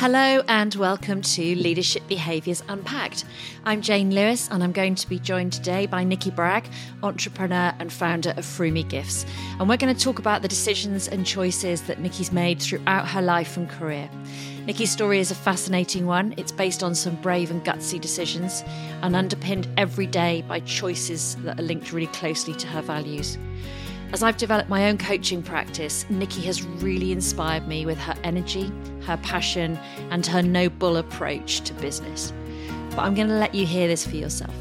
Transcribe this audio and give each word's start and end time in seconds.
Hello 0.00 0.44
and 0.46 0.72
welcome 0.76 1.22
to 1.22 1.56
Leadership 1.56 2.06
Behaviours 2.06 2.62
Unpacked. 2.68 3.24
I'm 3.64 3.82
Jane 3.82 4.14
Lewis 4.14 4.48
and 4.48 4.62
I'm 4.62 4.70
going 4.70 4.94
to 4.94 5.08
be 5.08 5.18
joined 5.18 5.52
today 5.52 5.86
by 5.86 6.04
Nikki 6.04 6.30
Bragg, 6.30 6.68
entrepreneur 7.02 7.74
and 7.80 7.92
founder 7.92 8.30
of 8.30 8.44
Frumi 8.44 8.88
Gifts. 8.88 9.26
And 9.58 9.68
we're 9.68 9.76
going 9.76 9.92
to 9.92 10.00
talk 10.00 10.20
about 10.20 10.42
the 10.42 10.46
decisions 10.46 11.08
and 11.08 11.26
choices 11.26 11.82
that 11.82 11.98
Nikki's 11.98 12.30
made 12.30 12.62
throughout 12.62 13.08
her 13.08 13.20
life 13.20 13.56
and 13.56 13.68
career. 13.68 14.08
Nikki's 14.66 14.92
story 14.92 15.18
is 15.18 15.32
a 15.32 15.34
fascinating 15.34 16.06
one. 16.06 16.32
It's 16.36 16.52
based 16.52 16.84
on 16.84 16.94
some 16.94 17.16
brave 17.16 17.50
and 17.50 17.64
gutsy 17.64 18.00
decisions 18.00 18.62
and 19.02 19.16
underpinned 19.16 19.66
every 19.76 20.06
day 20.06 20.44
by 20.46 20.60
choices 20.60 21.34
that 21.42 21.58
are 21.58 21.64
linked 21.64 21.92
really 21.92 22.06
closely 22.06 22.54
to 22.54 22.68
her 22.68 22.82
values. 22.82 23.36
As 24.10 24.22
I've 24.22 24.38
developed 24.38 24.70
my 24.70 24.88
own 24.88 24.96
coaching 24.96 25.42
practice, 25.42 26.06
Nikki 26.08 26.40
has 26.42 26.62
really 26.62 27.12
inspired 27.12 27.68
me 27.68 27.84
with 27.84 27.98
her 27.98 28.14
energy, 28.24 28.72
her 29.02 29.18
passion, 29.18 29.78
and 30.10 30.24
her 30.24 30.42
no 30.42 30.70
bull 30.70 30.96
approach 30.96 31.60
to 31.62 31.74
business. 31.74 32.32
But 32.90 33.00
I'm 33.00 33.14
going 33.14 33.28
to 33.28 33.34
let 33.34 33.54
you 33.54 33.66
hear 33.66 33.86
this 33.86 34.06
for 34.06 34.16
yourself. 34.16 34.54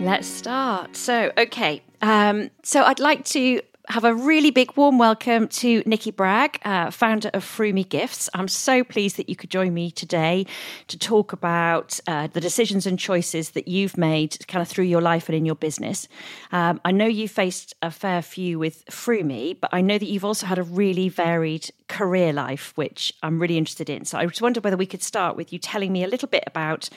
Let's 0.00 0.26
start. 0.26 0.96
So, 0.96 1.30
okay. 1.38 1.82
Um, 2.02 2.50
so, 2.64 2.82
I'd 2.82 3.00
like 3.00 3.24
to 3.26 3.60
have 3.88 4.04
a 4.04 4.14
really 4.14 4.50
big 4.50 4.76
warm 4.76 4.98
welcome 4.98 5.46
to 5.48 5.82
Nikki 5.86 6.10
Bragg, 6.10 6.58
uh, 6.64 6.90
founder 6.90 7.30
of 7.32 7.44
Frumi 7.44 7.88
Gifts. 7.88 8.28
I'm 8.34 8.48
so 8.48 8.82
pleased 8.82 9.16
that 9.16 9.28
you 9.28 9.36
could 9.36 9.50
join 9.50 9.72
me 9.72 9.90
today 9.90 10.46
to 10.88 10.98
talk 10.98 11.32
about 11.32 12.00
uh, 12.06 12.26
the 12.26 12.40
decisions 12.40 12.86
and 12.86 12.98
choices 12.98 13.50
that 13.50 13.68
you've 13.68 13.96
made 13.96 14.46
kind 14.48 14.60
of 14.60 14.68
through 14.68 14.86
your 14.86 15.00
life 15.00 15.28
and 15.28 15.36
in 15.36 15.46
your 15.46 15.54
business. 15.54 16.08
Um, 16.50 16.80
I 16.84 16.90
know 16.90 17.06
you 17.06 17.28
faced 17.28 17.74
a 17.80 17.90
fair 17.90 18.22
few 18.22 18.58
with 18.58 18.84
Frumi, 18.86 19.58
but 19.58 19.70
I 19.72 19.82
know 19.82 19.98
that 19.98 20.06
you've 20.06 20.24
also 20.24 20.46
had 20.46 20.58
a 20.58 20.64
really 20.64 21.08
varied 21.08 21.70
career 21.88 22.32
life, 22.32 22.72
which 22.74 23.12
I'm 23.22 23.38
really 23.38 23.56
interested 23.56 23.88
in. 23.88 24.04
So 24.04 24.18
I 24.18 24.26
just 24.26 24.42
wonder 24.42 24.60
whether 24.60 24.76
we 24.76 24.86
could 24.86 25.02
start 25.02 25.36
with 25.36 25.52
you 25.52 25.58
telling 25.58 25.92
me 25.92 26.02
a 26.02 26.08
little 26.08 26.28
bit 26.28 26.44
about 26.46 26.88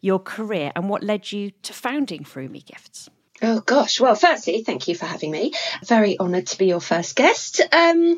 your 0.00 0.18
career 0.18 0.72
and 0.74 0.88
what 0.88 1.04
led 1.04 1.30
you 1.30 1.52
to 1.62 1.72
founding 1.72 2.24
Frumi 2.24 2.64
Gifts. 2.64 3.08
Oh 3.42 3.60
gosh. 3.60 4.00
Well, 4.00 4.14
firstly, 4.14 4.62
thank 4.62 4.86
you 4.86 4.94
for 4.94 5.06
having 5.06 5.32
me. 5.32 5.52
Very 5.84 6.18
honoured 6.18 6.46
to 6.48 6.58
be 6.58 6.66
your 6.66 6.80
first 6.80 7.16
guest. 7.16 7.60
Um, 7.72 8.16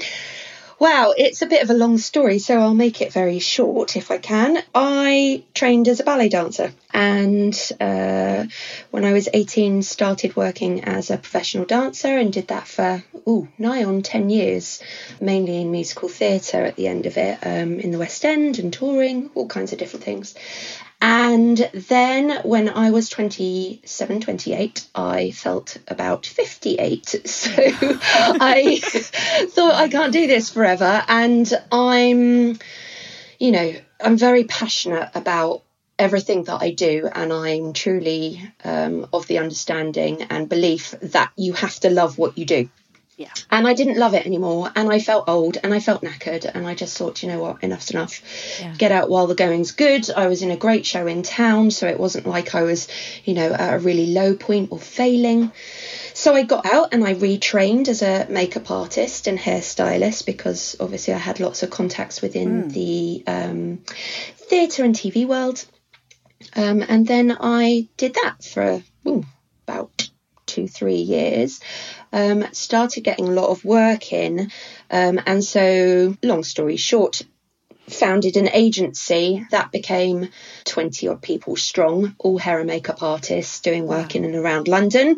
Wow, 0.80 1.14
it's 1.16 1.40
a 1.40 1.46
bit 1.46 1.62
of 1.62 1.70
a 1.70 1.74
long 1.74 1.98
story, 1.98 2.40
so 2.40 2.58
I'll 2.58 2.74
make 2.74 3.00
it 3.00 3.12
very 3.12 3.38
short 3.38 3.96
if 3.96 4.10
I 4.10 4.18
can. 4.18 4.58
I 4.74 5.44
trained 5.54 5.86
as 5.86 6.00
a 6.00 6.04
ballet 6.04 6.28
dancer, 6.28 6.72
and 6.92 7.54
uh, 7.80 8.44
when 8.90 9.04
I 9.04 9.12
was 9.12 9.28
18, 9.32 9.82
started 9.82 10.34
working 10.34 10.82
as 10.84 11.10
a 11.10 11.16
professional 11.16 11.64
dancer 11.64 12.18
and 12.18 12.32
did 12.32 12.48
that 12.48 12.66
for 12.66 13.04
ooh, 13.28 13.48
nigh 13.56 13.84
on 13.84 14.02
10 14.02 14.30
years, 14.30 14.82
mainly 15.20 15.60
in 15.60 15.70
musical 15.70 16.08
theatre 16.08 16.64
at 16.64 16.74
the 16.74 16.88
end 16.88 17.06
of 17.06 17.16
it, 17.16 17.38
um, 17.42 17.78
in 17.78 17.92
the 17.92 17.98
West 17.98 18.24
End 18.24 18.58
and 18.58 18.72
touring, 18.72 19.30
all 19.34 19.46
kinds 19.46 19.72
of 19.72 19.78
different 19.78 20.04
things. 20.04 20.34
And 21.06 21.58
then 21.74 22.40
when 22.44 22.70
I 22.70 22.90
was 22.90 23.10
27, 23.10 24.22
28, 24.22 24.86
I 24.94 25.32
felt 25.32 25.76
about 25.86 26.24
58. 26.24 27.16
So 27.26 27.52
I 27.60 28.78
thought 28.80 29.74
I 29.74 29.88
can't 29.90 30.14
do 30.14 30.26
this 30.26 30.48
forever. 30.48 31.04
And 31.06 31.52
I'm, 31.70 32.58
you 33.38 33.50
know, 33.50 33.74
I'm 34.00 34.16
very 34.16 34.44
passionate 34.44 35.10
about 35.14 35.62
everything 35.98 36.44
that 36.44 36.62
I 36.62 36.70
do, 36.70 37.06
and 37.12 37.34
I'm 37.34 37.74
truly 37.74 38.42
um, 38.64 39.06
of 39.12 39.26
the 39.26 39.38
understanding 39.38 40.22
and 40.22 40.48
belief 40.48 40.94
that 41.02 41.32
you 41.36 41.52
have 41.52 41.78
to 41.80 41.90
love 41.90 42.16
what 42.16 42.38
you 42.38 42.46
do. 42.46 42.70
Yeah. 43.16 43.32
And 43.50 43.66
I 43.66 43.74
didn't 43.74 43.98
love 43.98 44.14
it 44.14 44.26
anymore. 44.26 44.70
And 44.74 44.90
I 44.90 44.98
felt 44.98 45.28
old 45.28 45.56
and 45.62 45.72
I 45.72 45.78
felt 45.78 46.02
knackered. 46.02 46.50
And 46.52 46.66
I 46.66 46.74
just 46.74 46.98
thought, 46.98 47.22
you 47.22 47.28
know 47.28 47.40
what, 47.40 47.62
enough's 47.62 47.90
enough. 47.90 48.20
Yeah. 48.60 48.74
Get 48.76 48.92
out 48.92 49.08
while 49.08 49.28
the 49.28 49.36
going's 49.36 49.72
good. 49.72 50.10
I 50.10 50.26
was 50.26 50.42
in 50.42 50.50
a 50.50 50.56
great 50.56 50.84
show 50.84 51.06
in 51.06 51.22
town. 51.22 51.70
So 51.70 51.86
it 51.86 52.00
wasn't 52.00 52.26
like 52.26 52.54
I 52.54 52.62
was, 52.62 52.88
you 53.24 53.34
know, 53.34 53.52
at 53.52 53.74
a 53.74 53.78
really 53.78 54.06
low 54.06 54.34
point 54.34 54.72
or 54.72 54.78
failing. 54.78 55.52
So 56.12 56.34
I 56.34 56.42
got 56.42 56.66
out 56.66 56.92
and 56.92 57.04
I 57.04 57.14
retrained 57.14 57.88
as 57.88 58.02
a 58.02 58.26
makeup 58.28 58.70
artist 58.70 59.26
and 59.26 59.38
hairstylist 59.38 60.26
because 60.26 60.76
obviously 60.80 61.14
I 61.14 61.18
had 61.18 61.40
lots 61.40 61.62
of 61.62 61.70
contacts 61.70 62.20
within 62.20 62.64
mm. 62.64 62.72
the 62.72 63.24
um, 63.26 63.78
theatre 64.36 64.84
and 64.84 64.94
TV 64.94 65.26
world. 65.26 65.64
Um, 66.56 66.84
and 66.86 67.06
then 67.06 67.36
I 67.40 67.88
did 67.96 68.14
that 68.14 68.44
for 68.44 68.82
ooh, 69.08 69.24
about 69.66 69.93
two, 70.54 70.68
three 70.68 71.00
years 71.00 71.60
um, 72.12 72.46
started 72.52 73.02
getting 73.02 73.28
a 73.28 73.32
lot 73.32 73.50
of 73.50 73.64
work 73.64 74.12
in. 74.12 74.50
Um, 74.90 75.20
and 75.26 75.42
so, 75.42 76.16
long 76.22 76.44
story 76.44 76.76
short, 76.76 77.22
founded 77.88 78.36
an 78.36 78.48
agency 78.48 79.46
that 79.50 79.70
became 79.72 80.28
20 80.64 81.08
odd 81.08 81.22
people 81.22 81.56
strong, 81.56 82.14
all 82.18 82.38
hair 82.38 82.58
and 82.58 82.68
makeup 82.68 83.02
artists 83.02 83.60
doing 83.60 83.86
work 83.86 84.16
in 84.16 84.24
and 84.24 84.34
around 84.34 84.68
London, 84.68 85.16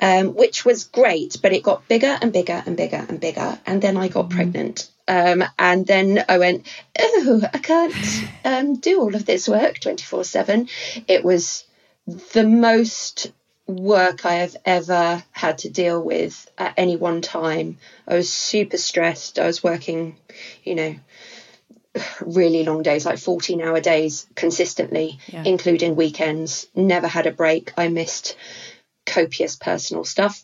um, 0.00 0.34
which 0.34 0.64
was 0.64 0.84
great, 0.84 1.38
but 1.42 1.52
it 1.52 1.62
got 1.62 1.88
bigger 1.88 2.18
and 2.20 2.32
bigger 2.32 2.62
and 2.66 2.76
bigger 2.76 3.04
and 3.08 3.20
bigger. 3.20 3.58
And 3.66 3.82
then 3.82 3.96
I 3.96 4.08
got 4.08 4.28
mm. 4.28 4.34
pregnant. 4.34 4.88
Um, 5.06 5.44
and 5.58 5.86
then 5.86 6.24
I 6.28 6.38
went, 6.38 6.66
oh, 6.98 7.42
I 7.52 7.58
can't 7.58 7.94
um, 8.44 8.76
do 8.76 9.00
all 9.00 9.14
of 9.14 9.26
this 9.26 9.48
work 9.48 9.80
24 9.80 10.24
7. 10.24 10.68
It 11.08 11.24
was 11.24 11.64
the 12.06 12.44
most 12.44 13.32
work 13.66 14.26
I 14.26 14.34
have 14.34 14.56
ever 14.64 15.22
had 15.32 15.58
to 15.58 15.70
deal 15.70 16.02
with 16.02 16.50
at 16.58 16.74
any 16.76 16.96
one 16.96 17.22
time. 17.22 17.78
I 18.06 18.14
was 18.14 18.32
super 18.32 18.76
stressed. 18.76 19.38
I 19.38 19.46
was 19.46 19.62
working, 19.62 20.16
you 20.62 20.74
know, 20.74 20.96
really 22.20 22.64
long 22.64 22.82
days, 22.82 23.06
like 23.06 23.18
14 23.18 23.62
hour 23.62 23.80
days 23.80 24.26
consistently, 24.34 25.18
yeah. 25.28 25.44
including 25.44 25.96
weekends. 25.96 26.66
Never 26.74 27.06
had 27.06 27.26
a 27.26 27.32
break. 27.32 27.72
I 27.76 27.88
missed 27.88 28.36
copious 29.06 29.56
personal 29.56 30.04
stuff. 30.04 30.42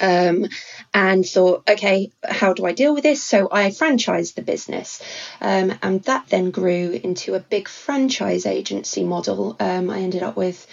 Um, 0.00 0.48
and 0.92 1.24
thought, 1.24 1.70
okay, 1.70 2.10
how 2.28 2.52
do 2.52 2.66
I 2.66 2.72
deal 2.72 2.94
with 2.94 3.04
this? 3.04 3.22
So 3.22 3.48
I 3.52 3.68
franchised 3.68 4.34
the 4.34 4.42
business, 4.42 5.00
um, 5.40 5.72
and 5.82 6.02
that 6.02 6.26
then 6.30 6.50
grew 6.50 6.98
into 7.04 7.34
a 7.34 7.40
big 7.40 7.68
franchise 7.68 8.44
agency 8.44 9.04
model. 9.04 9.56
Um, 9.60 9.90
I 9.90 10.00
ended 10.00 10.24
up 10.24 10.36
with 10.36 10.66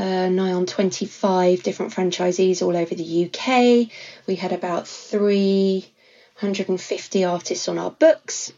uh, 0.00 0.28
nigh 0.30 0.52
on 0.52 0.64
25 0.64 1.62
different 1.62 1.92
franchisees 1.92 2.62
all 2.62 2.74
over 2.74 2.94
the 2.94 3.26
UK. 3.26 3.90
We 4.26 4.36
had 4.36 4.52
about 4.52 4.88
350 4.88 7.24
artists 7.24 7.68
on 7.68 7.76
our 7.78 7.90
books. 7.90 8.50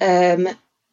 Um, 0.00 0.48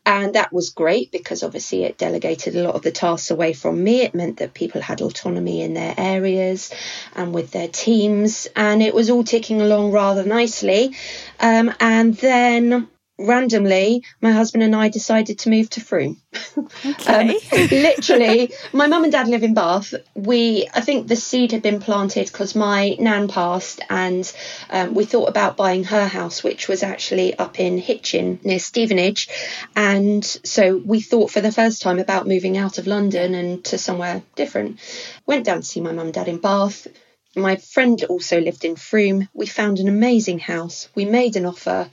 and 0.05 0.35
that 0.35 0.51
was 0.51 0.71
great 0.71 1.11
because 1.11 1.43
obviously 1.43 1.83
it 1.83 1.97
delegated 1.97 2.55
a 2.55 2.63
lot 2.63 2.75
of 2.75 2.81
the 2.81 2.91
tasks 2.91 3.31
away 3.31 3.53
from 3.53 3.83
me. 3.83 4.01
It 4.01 4.15
meant 4.15 4.37
that 4.37 4.53
people 4.53 4.81
had 4.81 5.01
autonomy 5.01 5.61
in 5.61 5.75
their 5.75 5.93
areas 5.95 6.73
and 7.15 7.33
with 7.33 7.51
their 7.51 7.69
teams, 7.69 8.47
and 8.55 8.81
it 8.81 8.93
was 8.93 9.09
all 9.09 9.23
ticking 9.23 9.61
along 9.61 9.91
rather 9.91 10.25
nicely. 10.25 10.95
Um, 11.39 11.73
and 11.79 12.15
then 12.15 12.89
randomly, 13.17 14.03
my 14.21 14.31
husband 14.31 14.63
and 14.63 14.75
I 14.75 14.89
decided 14.89 15.39
to 15.39 15.49
move 15.49 15.69
to 15.71 15.81
Frome. 15.81 16.21
Okay. 16.85 17.37
um, 17.51 17.67
literally, 17.71 18.51
my 18.73 18.87
mum 18.87 19.03
and 19.03 19.11
dad 19.11 19.27
live 19.27 19.43
in 19.43 19.53
Bath. 19.53 19.93
We, 20.15 20.67
I 20.73 20.81
think 20.81 21.07
the 21.07 21.15
seed 21.15 21.51
had 21.51 21.61
been 21.61 21.79
planted 21.79 22.27
because 22.27 22.55
my 22.55 22.95
nan 22.99 23.27
passed, 23.27 23.81
and 23.89 24.31
um, 24.69 24.93
we 24.93 25.05
thought 25.05 25.29
about 25.29 25.57
buying 25.57 25.83
her 25.85 26.07
house, 26.07 26.43
which 26.43 26.67
was 26.67 26.83
actually 26.83 27.33
up 27.35 27.59
in 27.59 27.77
Hitchin 27.77 28.39
near 28.43 28.59
Stevenage. 28.59 29.29
And 29.75 30.23
so 30.25 30.77
we 30.77 31.01
thought 31.01 31.31
for 31.31 31.41
the 31.41 31.51
first 31.51 31.81
time 31.81 31.99
about 31.99 32.27
moving 32.27 32.57
out 32.57 32.77
of 32.77 32.87
London 32.87 33.33
and 33.35 33.63
to 33.65 33.77
somewhere 33.77 34.21
different. 34.35 34.79
Went 35.25 35.45
down 35.45 35.57
to 35.57 35.63
see 35.63 35.81
my 35.81 35.91
mum 35.91 36.07
and 36.07 36.13
dad 36.13 36.27
in 36.27 36.39
Bath. 36.39 36.87
My 37.35 37.55
friend 37.55 38.03
also 38.05 38.39
lived 38.39 38.65
in 38.65 38.75
Frome. 38.75 39.27
We 39.33 39.47
found 39.47 39.79
an 39.79 39.87
amazing 39.87 40.39
house. 40.39 40.89
We 40.95 41.05
made 41.05 41.35
an 41.35 41.45
offer 41.45 41.89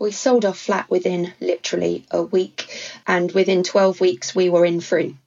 we 0.00 0.10
sold 0.10 0.44
our 0.46 0.54
flat 0.54 0.90
within 0.90 1.32
literally 1.40 2.04
a 2.10 2.22
week, 2.22 2.66
and 3.06 3.30
within 3.30 3.62
12 3.62 4.00
weeks, 4.00 4.34
we 4.34 4.48
were 4.48 4.64
in 4.64 4.80
Frome. 4.80 5.18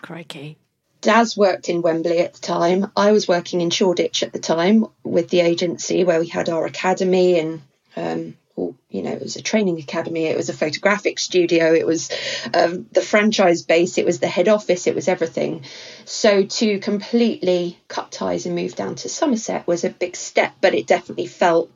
Crikey. 0.00 0.56
Daz 1.00 1.36
worked 1.36 1.68
in 1.68 1.82
Wembley 1.82 2.20
at 2.20 2.32
the 2.32 2.40
time. 2.40 2.90
I 2.96 3.12
was 3.12 3.28
working 3.28 3.60
in 3.60 3.68
Shoreditch 3.68 4.22
at 4.22 4.32
the 4.32 4.38
time 4.38 4.86
with 5.02 5.28
the 5.28 5.40
agency 5.40 6.04
where 6.04 6.20
we 6.20 6.28
had 6.28 6.48
our 6.48 6.64
academy 6.64 7.38
and, 7.38 7.60
um, 7.96 8.36
you 8.56 9.02
know, 9.02 9.10
it 9.10 9.20
was 9.20 9.36
a 9.36 9.42
training 9.42 9.80
academy, 9.80 10.26
it 10.26 10.36
was 10.36 10.48
a 10.48 10.54
photographic 10.54 11.18
studio, 11.18 11.74
it 11.74 11.86
was 11.86 12.10
um, 12.54 12.86
the 12.92 13.02
franchise 13.02 13.62
base, 13.62 13.98
it 13.98 14.06
was 14.06 14.20
the 14.20 14.28
head 14.28 14.48
office, 14.48 14.86
it 14.86 14.94
was 14.94 15.08
everything. 15.08 15.64
So 16.04 16.44
to 16.44 16.78
completely 16.78 17.78
cut 17.88 18.12
ties 18.12 18.46
and 18.46 18.54
move 18.54 18.76
down 18.76 18.94
to 18.96 19.08
Somerset 19.08 19.66
was 19.66 19.82
a 19.82 19.90
big 19.90 20.14
step, 20.14 20.54
but 20.60 20.74
it 20.74 20.86
definitely 20.86 21.26
felt 21.26 21.70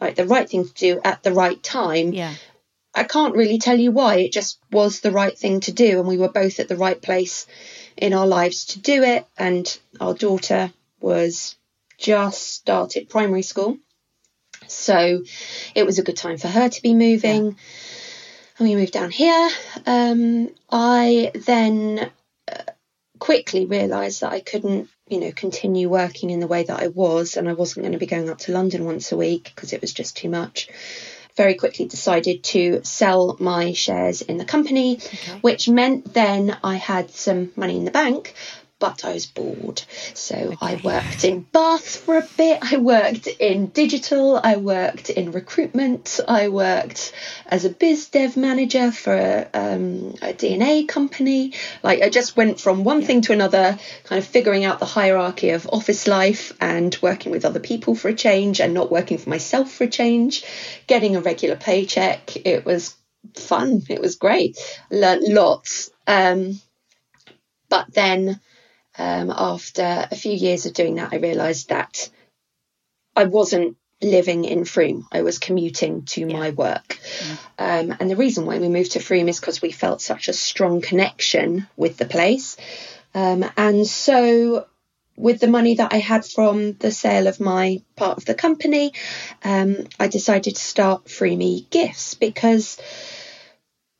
like 0.00 0.14
the 0.16 0.26
right 0.26 0.48
thing 0.48 0.64
to 0.64 0.74
do 0.74 1.00
at 1.04 1.22
the 1.22 1.32
right 1.32 1.62
time. 1.62 2.12
Yeah. 2.12 2.34
I 2.94 3.04
can't 3.04 3.36
really 3.36 3.58
tell 3.58 3.78
you 3.78 3.92
why. 3.92 4.16
It 4.16 4.32
just 4.32 4.58
was 4.72 5.00
the 5.00 5.12
right 5.12 5.36
thing 5.36 5.60
to 5.60 5.72
do, 5.72 6.00
and 6.00 6.08
we 6.08 6.18
were 6.18 6.28
both 6.28 6.58
at 6.58 6.68
the 6.68 6.76
right 6.76 7.00
place 7.00 7.46
in 7.96 8.12
our 8.12 8.26
lives 8.26 8.64
to 8.66 8.80
do 8.80 9.02
it. 9.04 9.26
And 9.38 9.78
our 10.00 10.14
daughter 10.14 10.72
was 11.00 11.56
just 11.98 12.54
started 12.54 13.08
primary 13.08 13.42
school, 13.42 13.78
so 14.66 15.22
it 15.74 15.86
was 15.86 15.98
a 15.98 16.02
good 16.02 16.16
time 16.16 16.38
for 16.38 16.48
her 16.48 16.68
to 16.68 16.82
be 16.82 16.94
moving. 16.94 17.44
Yeah. 17.44 17.52
And 18.58 18.68
we 18.68 18.74
moved 18.74 18.92
down 18.92 19.10
here. 19.10 19.50
Um, 19.86 20.50
I 20.70 21.30
then 21.34 22.10
uh, 22.50 22.62
quickly 23.18 23.66
realised 23.66 24.20
that 24.20 24.32
I 24.32 24.40
couldn't, 24.40 24.88
you 25.10 25.20
know, 25.20 25.32
continue 25.32 25.88
working 25.88 26.30
in 26.30 26.40
the 26.40 26.46
way 26.46 26.62
that 26.62 26.80
I 26.80 26.86
was, 26.88 27.36
and 27.36 27.48
I 27.48 27.52
wasn't 27.52 27.84
going 27.84 27.92
to 27.92 27.98
be 27.98 28.06
going 28.06 28.30
up 28.30 28.38
to 28.38 28.52
London 28.52 28.84
once 28.84 29.12
a 29.12 29.16
week 29.16 29.52
because 29.54 29.72
it 29.72 29.80
was 29.80 29.92
just 29.92 30.16
too 30.16 30.30
much 30.30 30.68
very 31.36 31.54
quickly 31.54 31.86
decided 31.86 32.42
to 32.42 32.80
sell 32.84 33.36
my 33.40 33.72
shares 33.72 34.22
in 34.22 34.36
the 34.36 34.44
company, 34.44 34.96
okay. 34.96 35.38
which 35.40 35.68
meant 35.68 36.12
then 36.12 36.56
I 36.62 36.76
had 36.76 37.10
some 37.10 37.52
money 37.56 37.76
in 37.76 37.84
the 37.84 37.90
bank, 37.90 38.34
but 38.80 39.04
I 39.04 39.12
was 39.12 39.26
bored. 39.26 39.82
So 40.14 40.34
okay. 40.34 40.56
I 40.60 40.80
worked 40.82 41.24
in 41.24 41.42
Bath 41.42 41.98
for 41.98 42.16
a 42.16 42.26
bit. 42.36 42.58
I 42.62 42.78
worked 42.78 43.28
in 43.28 43.66
digital. 43.66 44.40
I 44.42 44.56
worked 44.56 45.10
in 45.10 45.30
recruitment. 45.30 46.18
I 46.26 46.48
worked 46.48 47.12
as 47.46 47.64
a 47.64 47.70
biz 47.70 48.08
dev 48.08 48.36
manager 48.36 48.90
for 48.90 49.14
a, 49.14 49.48
um, 49.54 50.14
a 50.22 50.32
DNA 50.32 50.88
company. 50.88 51.52
Like 51.82 52.02
I 52.02 52.08
just 52.08 52.36
went 52.36 52.58
from 52.58 52.82
one 52.82 53.02
yeah. 53.02 53.06
thing 53.06 53.20
to 53.22 53.32
another, 53.32 53.78
kind 54.04 54.18
of 54.18 54.26
figuring 54.26 54.64
out 54.64 54.80
the 54.80 54.86
hierarchy 54.86 55.50
of 55.50 55.68
office 55.70 56.08
life 56.08 56.52
and 56.60 56.96
working 57.02 57.30
with 57.30 57.44
other 57.44 57.60
people 57.60 57.94
for 57.94 58.08
a 58.08 58.14
change 58.14 58.60
and 58.60 58.72
not 58.72 58.90
working 58.90 59.18
for 59.18 59.28
myself 59.28 59.70
for 59.70 59.84
a 59.84 59.88
change, 59.88 60.42
getting 60.86 61.16
a 61.16 61.20
regular 61.20 61.56
paycheck. 61.56 62.34
It 62.46 62.64
was 62.64 62.96
fun. 63.36 63.82
It 63.90 64.00
was 64.00 64.16
great. 64.16 64.58
Learned 64.90 65.28
lots. 65.28 65.90
Um, 66.06 66.58
but 67.68 67.92
then 67.92 68.40
um, 69.00 69.32
after 69.34 70.06
a 70.10 70.14
few 70.14 70.32
years 70.32 70.66
of 70.66 70.74
doing 70.74 70.96
that, 70.96 71.14
I 71.14 71.16
realised 71.16 71.70
that 71.70 72.10
I 73.16 73.24
wasn't 73.24 73.78
living 74.02 74.44
in 74.44 74.66
Frome. 74.66 75.06
I 75.10 75.22
was 75.22 75.38
commuting 75.38 76.02
to 76.02 76.20
yeah. 76.20 76.38
my 76.38 76.50
work. 76.50 76.98
Yeah. 77.26 77.36
Um, 77.58 77.96
and 77.98 78.10
the 78.10 78.16
reason 78.16 78.44
why 78.44 78.58
we 78.58 78.68
moved 78.68 78.92
to 78.92 79.00
Frome 79.00 79.30
is 79.30 79.40
because 79.40 79.62
we 79.62 79.72
felt 79.72 80.02
such 80.02 80.28
a 80.28 80.34
strong 80.34 80.82
connection 80.82 81.66
with 81.78 81.96
the 81.96 82.04
place. 82.04 82.58
Um, 83.14 83.42
and 83.56 83.86
so, 83.86 84.66
with 85.16 85.40
the 85.40 85.48
money 85.48 85.76
that 85.76 85.94
I 85.94 85.98
had 85.98 86.26
from 86.26 86.74
the 86.74 86.92
sale 86.92 87.26
of 87.26 87.40
my 87.40 87.82
part 87.96 88.18
of 88.18 88.26
the 88.26 88.34
company, 88.34 88.92
um, 89.42 89.86
I 89.98 90.08
decided 90.08 90.56
to 90.56 90.62
start 90.62 91.10
Frome 91.10 91.66
Gifts 91.70 92.14
because 92.14 92.78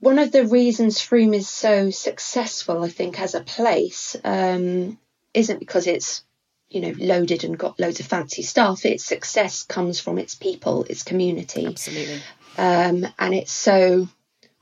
one 0.01 0.19
of 0.19 0.33
the 0.33 0.47
reasons 0.47 1.01
Frome 1.01 1.35
is 1.35 1.49
so 1.49 1.91
successful, 1.91 2.83
I 2.83 2.89
think, 2.89 3.21
as 3.21 3.35
a 3.35 3.41
place, 3.41 4.17
um, 4.25 4.99
isn't 5.33 5.61
because 5.61 5.87
it's 5.87 6.25
you 6.69 6.81
know 6.81 6.95
loaded 6.99 7.45
and 7.45 7.59
got 7.59 7.79
loads 7.79 8.01
of 8.01 8.07
fancy 8.07 8.43
stuff. 8.43 8.85
Its 8.85 9.05
success 9.05 9.63
comes 9.63 10.01
from 10.01 10.19
its 10.19 10.35
people, 10.35 10.85
its 10.85 11.03
community. 11.03 11.67
Absolutely. 11.67 12.23
Um, 12.57 13.07
and 13.19 13.35
it's 13.35 13.53
so 13.53 14.09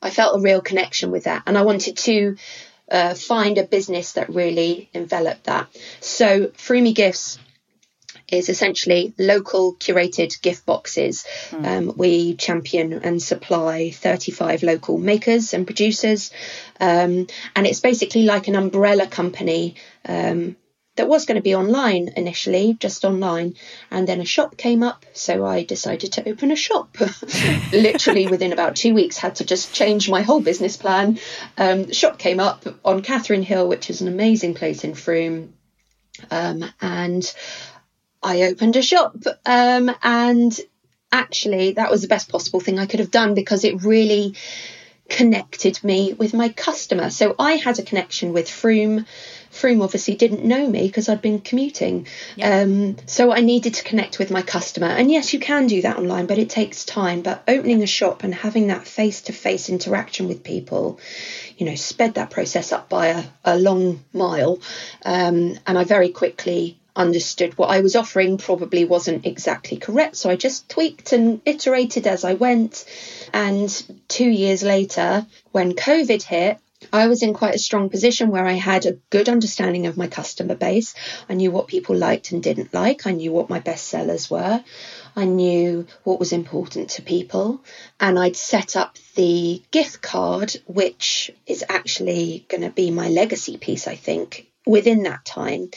I 0.02 0.10
felt 0.10 0.38
a 0.38 0.42
real 0.42 0.60
connection 0.60 1.10
with 1.10 1.24
that, 1.24 1.44
and 1.46 1.56
I 1.56 1.62
wanted 1.62 1.96
to 1.98 2.36
uh, 2.90 3.14
find 3.14 3.58
a 3.58 3.64
business 3.64 4.12
that 4.12 4.28
really 4.30 4.90
enveloped 4.92 5.44
that. 5.44 5.68
So 6.00 6.50
Frome 6.56 6.92
Gifts 6.92 7.38
is 8.30 8.48
essentially 8.48 9.14
local 9.18 9.74
curated 9.74 10.40
gift 10.42 10.66
boxes. 10.66 11.24
Mm. 11.50 11.66
Um, 11.66 11.92
we 11.96 12.34
champion 12.34 12.92
and 12.92 13.22
supply 13.22 13.90
35 13.90 14.62
local 14.62 14.98
makers 14.98 15.54
and 15.54 15.66
producers, 15.66 16.30
um, 16.80 17.26
and 17.56 17.66
it's 17.66 17.80
basically 17.80 18.24
like 18.24 18.48
an 18.48 18.56
umbrella 18.56 19.06
company. 19.06 19.76
Um, 20.06 20.56
that 20.98 21.08
was 21.08 21.26
going 21.26 21.36
to 21.36 21.42
be 21.42 21.54
online 21.54 22.10
initially, 22.16 22.74
just 22.74 23.04
online, 23.04 23.54
and 23.90 24.06
then 24.06 24.20
a 24.20 24.24
shop 24.24 24.56
came 24.56 24.82
up, 24.82 25.06
so 25.12 25.46
I 25.46 25.62
decided 25.62 26.12
to 26.14 26.28
open 26.28 26.50
a 26.50 26.56
shop. 26.56 26.96
Literally 27.72 28.26
within 28.26 28.52
about 28.52 28.74
two 28.74 28.94
weeks, 28.94 29.16
had 29.16 29.36
to 29.36 29.44
just 29.44 29.72
change 29.72 30.10
my 30.10 30.22
whole 30.22 30.40
business 30.40 30.76
plan. 30.76 31.20
Um, 31.56 31.84
the 31.84 31.94
shop 31.94 32.18
came 32.18 32.40
up 32.40 32.66
on 32.84 33.02
Catherine 33.02 33.44
Hill, 33.44 33.68
which 33.68 33.90
is 33.90 34.00
an 34.00 34.08
amazing 34.08 34.54
place 34.54 34.82
in 34.82 34.94
Frome. 34.94 35.54
um, 36.32 36.64
and 36.80 37.32
I 38.22 38.42
opened 38.42 38.76
a 38.76 38.82
shop. 38.82 39.16
Um, 39.46 39.94
and 40.02 40.58
actually, 41.12 41.72
that 41.72 41.90
was 41.90 42.02
the 42.02 42.08
best 42.08 42.30
possible 42.30 42.60
thing 42.60 42.78
I 42.78 42.86
could 42.86 43.00
have 43.00 43.10
done 43.10 43.34
because 43.34 43.64
it 43.64 43.84
really 43.84 44.34
connected 45.08 45.82
me 45.82 46.12
with 46.12 46.34
my 46.34 46.50
customer. 46.50 47.10
So 47.10 47.34
I 47.38 47.52
had 47.52 47.78
a 47.78 47.82
connection 47.82 48.32
with 48.32 48.48
Frome. 48.48 49.06
Frome 49.50 49.80
obviously 49.80 50.14
didn't 50.14 50.44
know 50.44 50.68
me 50.68 50.86
because 50.86 51.08
I'd 51.08 51.22
been 51.22 51.40
commuting. 51.40 52.06
Um, 52.42 52.96
so 53.06 53.32
I 53.32 53.40
needed 53.40 53.74
to 53.74 53.84
connect 53.84 54.18
with 54.18 54.30
my 54.30 54.42
customer. 54.42 54.88
And 54.88 55.10
yes, 55.10 55.32
you 55.32 55.40
can 55.40 55.66
do 55.66 55.80
that 55.82 55.96
online, 55.96 56.26
but 56.26 56.38
it 56.38 56.50
takes 56.50 56.84
time. 56.84 57.22
But 57.22 57.42
opening 57.48 57.82
a 57.82 57.86
shop 57.86 58.22
and 58.22 58.34
having 58.34 58.66
that 58.66 58.86
face 58.86 59.22
to 59.22 59.32
face 59.32 59.70
interaction 59.70 60.28
with 60.28 60.44
people, 60.44 61.00
you 61.56 61.64
know, 61.64 61.74
sped 61.74 62.14
that 62.14 62.30
process 62.30 62.72
up 62.72 62.90
by 62.90 63.06
a, 63.06 63.24
a 63.44 63.58
long 63.58 64.04
mile. 64.12 64.60
Um, 65.06 65.58
and 65.66 65.78
I 65.78 65.84
very 65.84 66.10
quickly 66.10 66.78
understood 66.98 67.56
what 67.56 67.70
I 67.70 67.80
was 67.80 67.96
offering 67.96 68.36
probably 68.38 68.84
wasn't 68.84 69.24
exactly 69.24 69.78
correct. 69.78 70.16
So 70.16 70.28
I 70.28 70.36
just 70.36 70.68
tweaked 70.68 71.12
and 71.12 71.40
iterated 71.46 72.06
as 72.06 72.24
I 72.24 72.34
went. 72.34 72.84
And 73.32 73.70
two 74.08 74.28
years 74.28 74.62
later, 74.62 75.24
when 75.52 75.72
COVID 75.72 76.22
hit, 76.22 76.58
I 76.92 77.08
was 77.08 77.22
in 77.22 77.34
quite 77.34 77.54
a 77.54 77.58
strong 77.58 77.88
position 77.88 78.30
where 78.30 78.46
I 78.46 78.52
had 78.52 78.86
a 78.86 78.98
good 79.10 79.28
understanding 79.28 79.86
of 79.86 79.96
my 79.96 80.06
customer 80.06 80.54
base. 80.54 80.94
I 81.28 81.34
knew 81.34 81.50
what 81.50 81.66
people 81.66 81.96
liked 81.96 82.32
and 82.32 82.42
didn't 82.42 82.74
like. 82.74 83.06
I 83.06 83.12
knew 83.12 83.32
what 83.32 83.50
my 83.50 83.60
best 83.60 83.86
sellers 83.88 84.30
were. 84.30 84.62
I 85.16 85.24
knew 85.24 85.86
what 86.04 86.20
was 86.20 86.32
important 86.32 86.90
to 86.90 87.02
people. 87.02 87.60
And 87.98 88.18
I'd 88.18 88.36
set 88.36 88.76
up 88.76 88.96
the 89.14 89.62
gift 89.70 90.02
card, 90.02 90.54
which 90.66 91.32
is 91.46 91.64
actually 91.68 92.46
going 92.48 92.62
to 92.62 92.70
be 92.70 92.90
my 92.90 93.08
legacy 93.08 93.56
piece, 93.56 93.88
I 93.88 93.96
think, 93.96 94.46
within 94.64 95.02
that 95.04 95.24
time 95.24 95.70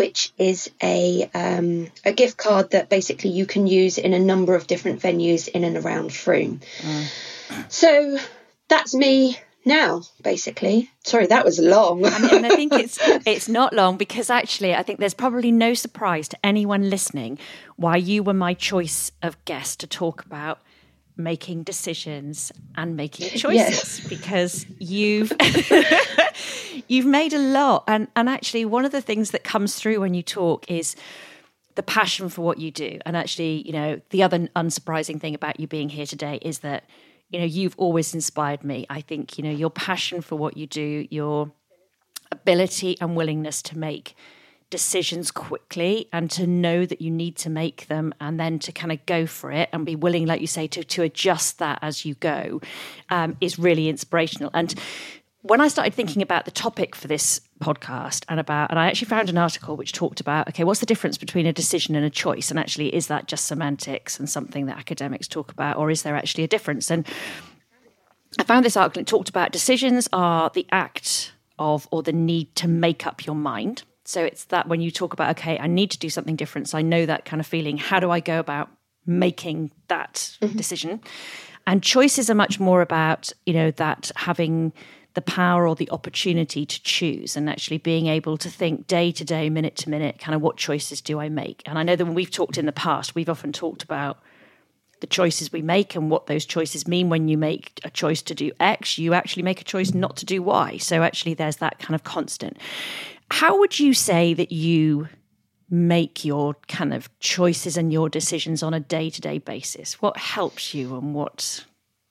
which 0.00 0.32
is 0.38 0.70
a 0.82 1.28
um, 1.34 1.86
a 2.06 2.12
gift 2.12 2.38
card 2.38 2.70
that 2.70 2.88
basically 2.88 3.28
you 3.28 3.44
can 3.44 3.66
use 3.66 3.98
in 3.98 4.14
a 4.14 4.18
number 4.18 4.54
of 4.54 4.66
different 4.66 5.02
venues 5.02 5.46
in 5.46 5.62
and 5.62 5.76
around 5.76 6.10
Frome. 6.10 6.60
Mm. 6.80 7.70
So 7.70 8.18
that's 8.68 8.94
me 8.94 9.36
now, 9.66 10.00
basically. 10.22 10.90
Sorry, 11.04 11.26
that 11.26 11.44
was 11.44 11.58
long. 11.58 12.06
I 12.06 12.18
mean, 12.18 12.46
I 12.46 12.48
think 12.48 12.72
it's 12.72 12.98
it's 13.26 13.46
not 13.46 13.74
long 13.74 13.98
because 13.98 14.30
actually, 14.30 14.74
I 14.74 14.82
think 14.82 15.00
there's 15.00 15.12
probably 15.12 15.52
no 15.52 15.74
surprise 15.74 16.28
to 16.28 16.38
anyone 16.42 16.88
listening 16.88 17.38
why 17.76 17.96
you 17.96 18.22
were 18.22 18.32
my 18.32 18.54
choice 18.54 19.12
of 19.22 19.36
guest 19.44 19.80
to 19.80 19.86
talk 19.86 20.24
about 20.24 20.62
making 21.18 21.62
decisions 21.62 22.52
and 22.74 22.96
making 22.96 23.28
choices 23.38 24.00
yes. 24.00 24.08
because 24.08 24.64
you've 24.78 25.30
you've 26.88 27.06
made 27.06 27.32
a 27.32 27.38
lot 27.38 27.84
and 27.86 28.08
and 28.16 28.28
actually 28.28 28.64
one 28.64 28.84
of 28.84 28.92
the 28.92 29.00
things 29.00 29.30
that 29.30 29.44
comes 29.44 29.74
through 29.74 30.00
when 30.00 30.14
you 30.14 30.22
talk 30.22 30.70
is 30.70 30.96
the 31.74 31.82
passion 31.82 32.28
for 32.28 32.42
what 32.42 32.58
you 32.58 32.70
do 32.70 32.98
and 33.06 33.16
actually 33.16 33.62
you 33.66 33.72
know 33.72 34.00
the 34.10 34.22
other 34.22 34.38
unsurprising 34.56 35.20
thing 35.20 35.34
about 35.34 35.58
you 35.60 35.66
being 35.66 35.88
here 35.88 36.06
today 36.06 36.38
is 36.42 36.60
that 36.60 36.84
you 37.30 37.38
know 37.38 37.44
you've 37.44 37.74
always 37.78 38.14
inspired 38.14 38.64
me 38.64 38.86
i 38.90 39.00
think 39.00 39.38
you 39.38 39.44
know 39.44 39.50
your 39.50 39.70
passion 39.70 40.20
for 40.20 40.36
what 40.36 40.56
you 40.56 40.66
do 40.66 41.06
your 41.10 41.50
ability 42.32 42.96
and 43.00 43.16
willingness 43.16 43.62
to 43.62 43.78
make 43.78 44.14
decisions 44.70 45.32
quickly 45.32 46.08
and 46.12 46.30
to 46.30 46.46
know 46.46 46.86
that 46.86 47.00
you 47.00 47.10
need 47.10 47.36
to 47.36 47.50
make 47.50 47.88
them 47.88 48.14
and 48.20 48.38
then 48.38 48.58
to 48.60 48.72
kind 48.72 48.92
of 48.92 49.04
go 49.04 49.26
for 49.26 49.50
it 49.50 49.68
and 49.72 49.84
be 49.84 49.96
willing, 49.96 50.26
like 50.26 50.40
you 50.40 50.46
say, 50.46 50.66
to, 50.68 50.84
to 50.84 51.02
adjust 51.02 51.58
that 51.58 51.78
as 51.82 52.04
you 52.04 52.14
go 52.14 52.60
um, 53.10 53.36
is 53.40 53.58
really 53.58 53.88
inspirational. 53.88 54.50
And 54.54 54.74
when 55.42 55.60
I 55.60 55.68
started 55.68 55.94
thinking 55.94 56.20
about 56.20 56.44
the 56.44 56.50
topic 56.50 56.94
for 56.94 57.08
this 57.08 57.40
podcast 57.60 58.24
and 58.28 58.38
about, 58.38 58.70
and 58.70 58.78
I 58.78 58.88
actually 58.88 59.08
found 59.08 59.30
an 59.30 59.38
article 59.38 59.76
which 59.76 59.92
talked 59.92 60.20
about, 60.20 60.48
okay, 60.48 60.64
what's 60.64 60.80
the 60.80 60.86
difference 60.86 61.16
between 61.16 61.46
a 61.46 61.52
decision 61.52 61.94
and 61.94 62.04
a 62.04 62.10
choice? 62.10 62.50
And 62.50 62.58
actually, 62.58 62.94
is 62.94 63.06
that 63.06 63.26
just 63.26 63.46
semantics 63.46 64.18
and 64.18 64.28
something 64.28 64.66
that 64.66 64.76
academics 64.76 65.28
talk 65.28 65.50
about, 65.50 65.76
or 65.76 65.90
is 65.90 66.02
there 66.02 66.16
actually 66.16 66.44
a 66.44 66.48
difference? 66.48 66.90
And 66.90 67.06
I 68.38 68.44
found 68.44 68.64
this 68.64 68.76
article, 68.76 69.00
it 69.00 69.06
talked 69.06 69.28
about 69.28 69.50
decisions 69.50 70.08
are 70.12 70.50
the 70.52 70.66
act 70.70 71.32
of 71.58 71.88
or 71.90 72.02
the 72.02 72.12
need 72.12 72.54
to 72.56 72.68
make 72.68 73.06
up 73.06 73.26
your 73.26 73.36
mind. 73.36 73.82
So 74.04 74.24
it's 74.24 74.44
that 74.46 74.68
when 74.68 74.80
you 74.80 74.90
talk 74.90 75.12
about, 75.12 75.30
okay, 75.38 75.58
I 75.58 75.66
need 75.66 75.90
to 75.92 75.98
do 75.98 76.10
something 76.10 76.36
different. 76.36 76.68
So 76.68 76.78
I 76.78 76.82
know 76.82 77.06
that 77.06 77.24
kind 77.24 77.40
of 77.40 77.46
feeling. 77.46 77.76
How 77.78 78.00
do 78.00 78.10
I 78.10 78.20
go 78.20 78.38
about 78.38 78.70
making 79.06 79.70
that 79.88 80.36
mm-hmm. 80.40 80.56
decision? 80.56 81.00
And 81.66 81.82
choices 81.82 82.28
are 82.30 82.34
much 82.34 82.58
more 82.58 82.82
about, 82.82 83.32
you 83.46 83.52
know, 83.52 83.70
that 83.72 84.10
having 84.16 84.72
the 85.14 85.20
power 85.20 85.66
or 85.66 85.74
the 85.74 85.90
opportunity 85.90 86.64
to 86.64 86.82
choose 86.82 87.36
and 87.36 87.50
actually 87.50 87.78
being 87.78 88.06
able 88.06 88.36
to 88.36 88.48
think 88.48 88.86
day 88.86 89.10
to 89.12 89.24
day, 89.24 89.50
minute 89.50 89.76
to 89.76 89.90
minute, 89.90 90.18
kind 90.18 90.34
of 90.34 90.40
what 90.40 90.56
choices 90.56 91.00
do 91.00 91.18
I 91.18 91.28
make? 91.28 91.62
And 91.66 91.78
I 91.78 91.82
know 91.82 91.96
that 91.96 92.04
when 92.04 92.14
we've 92.14 92.30
talked 92.30 92.58
in 92.58 92.66
the 92.66 92.72
past, 92.72 93.14
we've 93.14 93.28
often 93.28 93.52
talked 93.52 93.82
about 93.82 94.18
the 95.00 95.06
choices 95.06 95.50
we 95.52 95.62
make 95.62 95.96
and 95.96 96.10
what 96.10 96.26
those 96.26 96.44
choices 96.44 96.86
mean 96.86 97.08
when 97.08 97.26
you 97.26 97.36
make 97.36 97.80
a 97.84 97.90
choice 97.90 98.22
to 98.22 98.34
do 98.34 98.52
X, 98.60 98.98
you 98.98 99.14
actually 99.14 99.42
make 99.42 99.60
a 99.60 99.64
choice 99.64 99.94
not 99.94 100.16
to 100.18 100.26
do 100.26 100.42
Y. 100.42 100.76
So 100.76 101.02
actually, 101.02 101.34
there's 101.34 101.56
that 101.56 101.78
kind 101.78 101.94
of 101.94 102.04
constant. 102.04 102.58
How 103.30 103.58
would 103.58 103.80
you 103.80 103.94
say 103.94 104.34
that 104.34 104.52
you 104.52 105.08
make 105.70 106.24
your 106.24 106.56
kind 106.68 106.92
of 106.92 107.08
choices 107.20 107.76
and 107.76 107.92
your 107.92 108.08
decisions 108.08 108.62
on 108.62 108.74
a 108.74 108.80
day 108.80 109.08
to 109.10 109.20
day 109.20 109.38
basis? 109.38 110.02
What 110.02 110.16
helps 110.16 110.74
you 110.74 110.96
and 110.96 111.14
what 111.14 111.64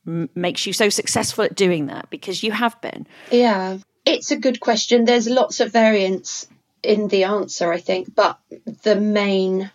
m- 0.09 0.29
makes 0.35 0.65
you 0.65 0.73
so 0.73 0.89
successful 0.89 1.43
at 1.43 1.55
doing 1.55 1.87
that? 1.87 2.09
Because 2.09 2.43
you 2.43 2.51
have 2.51 2.79
been. 2.81 3.07
Yeah, 3.31 3.77
it's 4.05 4.31
a 4.31 4.37
good 4.37 4.59
question. 4.59 5.05
There's 5.05 5.29
lots 5.29 5.59
of 5.59 5.71
variants 5.71 6.47
in 6.83 7.07
the 7.07 7.25
answer, 7.25 7.71
I 7.71 7.79
think, 7.79 8.13
but 8.15 8.39
the 8.83 8.95
main 8.95 9.71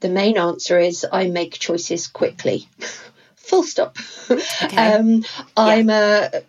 the 0.00 0.08
main 0.08 0.38
answer 0.38 0.78
is 0.78 1.04
I 1.10 1.28
make 1.28 1.58
choices 1.58 2.06
quickly. 2.06 2.68
Full 3.36 3.64
stop. 3.64 3.96
Okay. 4.30 4.76
Um, 4.98 5.24
I'm 5.56 5.88
yeah. 5.88 6.28
a 6.32 6.42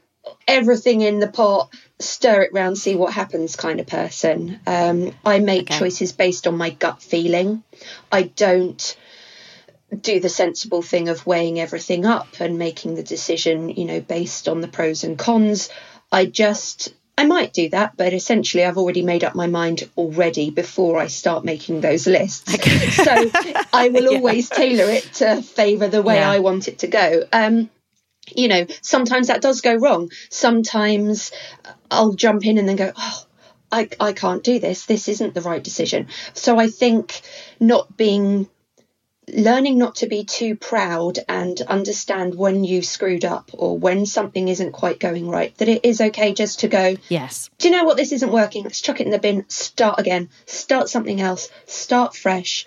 everything 0.47 1.01
in 1.01 1.19
the 1.19 1.27
pot, 1.27 1.73
stir 1.99 2.41
it 2.43 2.53
round, 2.53 2.77
see 2.77 2.95
what 2.95 3.13
happens 3.13 3.55
kind 3.55 3.79
of 3.79 3.87
person. 3.87 4.59
Um, 4.67 5.13
I 5.25 5.39
make 5.39 5.69
okay. 5.69 5.79
choices 5.79 6.11
based 6.11 6.47
on 6.47 6.57
my 6.57 6.71
gut 6.71 7.01
feeling. 7.01 7.63
I 8.11 8.23
don't 8.23 8.97
do 10.01 10.19
the 10.19 10.29
sensible 10.29 10.81
thing 10.81 11.09
of 11.09 11.25
weighing 11.25 11.59
everything 11.59 12.05
up 12.05 12.39
and 12.39 12.57
making 12.57 12.95
the 12.95 13.03
decision, 13.03 13.69
you 13.69 13.85
know, 13.85 14.01
based 14.01 14.47
on 14.47 14.61
the 14.61 14.67
pros 14.67 15.03
and 15.03 15.17
cons. 15.17 15.69
I 16.11 16.25
just 16.25 16.93
I 17.17 17.25
might 17.25 17.51
do 17.51 17.67
that, 17.71 17.97
but 17.97 18.13
essentially 18.13 18.63
I've 18.63 18.77
already 18.77 19.01
made 19.01 19.25
up 19.25 19.35
my 19.35 19.47
mind 19.47 19.89
already 19.97 20.51
before 20.51 20.97
I 20.97 21.07
start 21.07 21.43
making 21.43 21.81
those 21.81 22.07
lists. 22.07 22.53
Okay. 22.53 22.89
so 22.91 23.31
I 23.73 23.89
will 23.89 24.07
always 24.15 24.47
tailor 24.47 24.89
it 24.89 25.03
to 25.15 25.41
favour 25.41 25.89
the 25.89 26.01
way 26.01 26.15
yeah. 26.15 26.31
I 26.31 26.39
want 26.39 26.69
it 26.69 26.79
to 26.79 26.87
go. 26.87 27.23
Um, 27.33 27.69
you 28.33 28.47
know, 28.47 28.67
sometimes 28.81 29.27
that 29.27 29.41
does 29.41 29.59
go 29.59 29.75
wrong. 29.75 30.09
Sometimes 30.29 31.31
I'll 31.91 32.13
jump 32.13 32.45
in 32.45 32.57
and 32.57 32.69
then 32.69 32.77
go, 32.77 32.93
oh, 32.95 33.25
I, 33.69 33.89
I 33.99 34.13
can't 34.13 34.43
do 34.43 34.59
this. 34.59 34.85
This 34.85 35.09
isn't 35.09 35.33
the 35.33 35.41
right 35.41 35.63
decision. 35.63 36.07
So 36.33 36.57
I 36.57 36.69
think 36.69 37.21
not 37.59 37.97
being, 37.97 38.47
learning 39.33 39.77
not 39.77 39.95
to 39.95 40.07
be 40.07 40.23
too 40.23 40.55
proud 40.55 41.19
and 41.27 41.59
understand 41.61 42.35
when 42.35 42.63
you 42.63 42.81
screwed 42.81 43.25
up 43.25 43.51
or 43.53 43.77
when 43.77 44.05
something 44.05 44.47
isn't 44.47 44.71
quite 44.71 44.99
going 44.99 45.29
right, 45.29 45.55
that 45.57 45.69
it 45.69 45.85
is 45.85 46.01
okay 46.01 46.33
just 46.33 46.61
to 46.61 46.67
go, 46.67 46.95
yes. 47.09 47.49
Do 47.57 47.69
you 47.69 47.75
know 47.75 47.83
what? 47.83 47.97
This 47.97 48.11
isn't 48.11 48.31
working. 48.31 48.63
Let's 48.63 48.81
chuck 48.81 48.99
it 48.99 49.05
in 49.05 49.11
the 49.11 49.19
bin, 49.19 49.45
start 49.49 49.99
again, 49.99 50.29
start 50.45 50.89
something 50.89 51.21
else, 51.21 51.49
start 51.65 52.15
fresh 52.15 52.65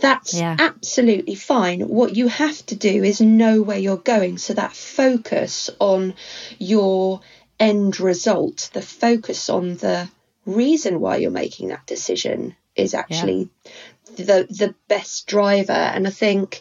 that's 0.00 0.34
yeah. 0.34 0.54
absolutely 0.58 1.34
fine. 1.34 1.80
What 1.80 2.14
you 2.14 2.28
have 2.28 2.64
to 2.66 2.76
do 2.76 3.02
is 3.02 3.20
know 3.20 3.60
where 3.60 3.78
you're 3.78 3.96
going. 3.96 4.38
So 4.38 4.54
that 4.54 4.72
focus 4.72 5.68
on 5.80 6.14
your 6.58 7.20
end 7.58 7.98
result, 7.98 8.70
the 8.72 8.82
focus 8.82 9.50
on 9.50 9.76
the 9.76 10.08
reason 10.46 11.00
why 11.00 11.16
you're 11.16 11.30
making 11.30 11.68
that 11.68 11.86
decision 11.86 12.56
is 12.76 12.94
actually 12.94 13.50
yeah. 13.64 13.72
The 14.16 14.46
the 14.48 14.74
best 14.88 15.26
driver. 15.26 15.72
And 15.72 16.06
I 16.06 16.10
think 16.10 16.60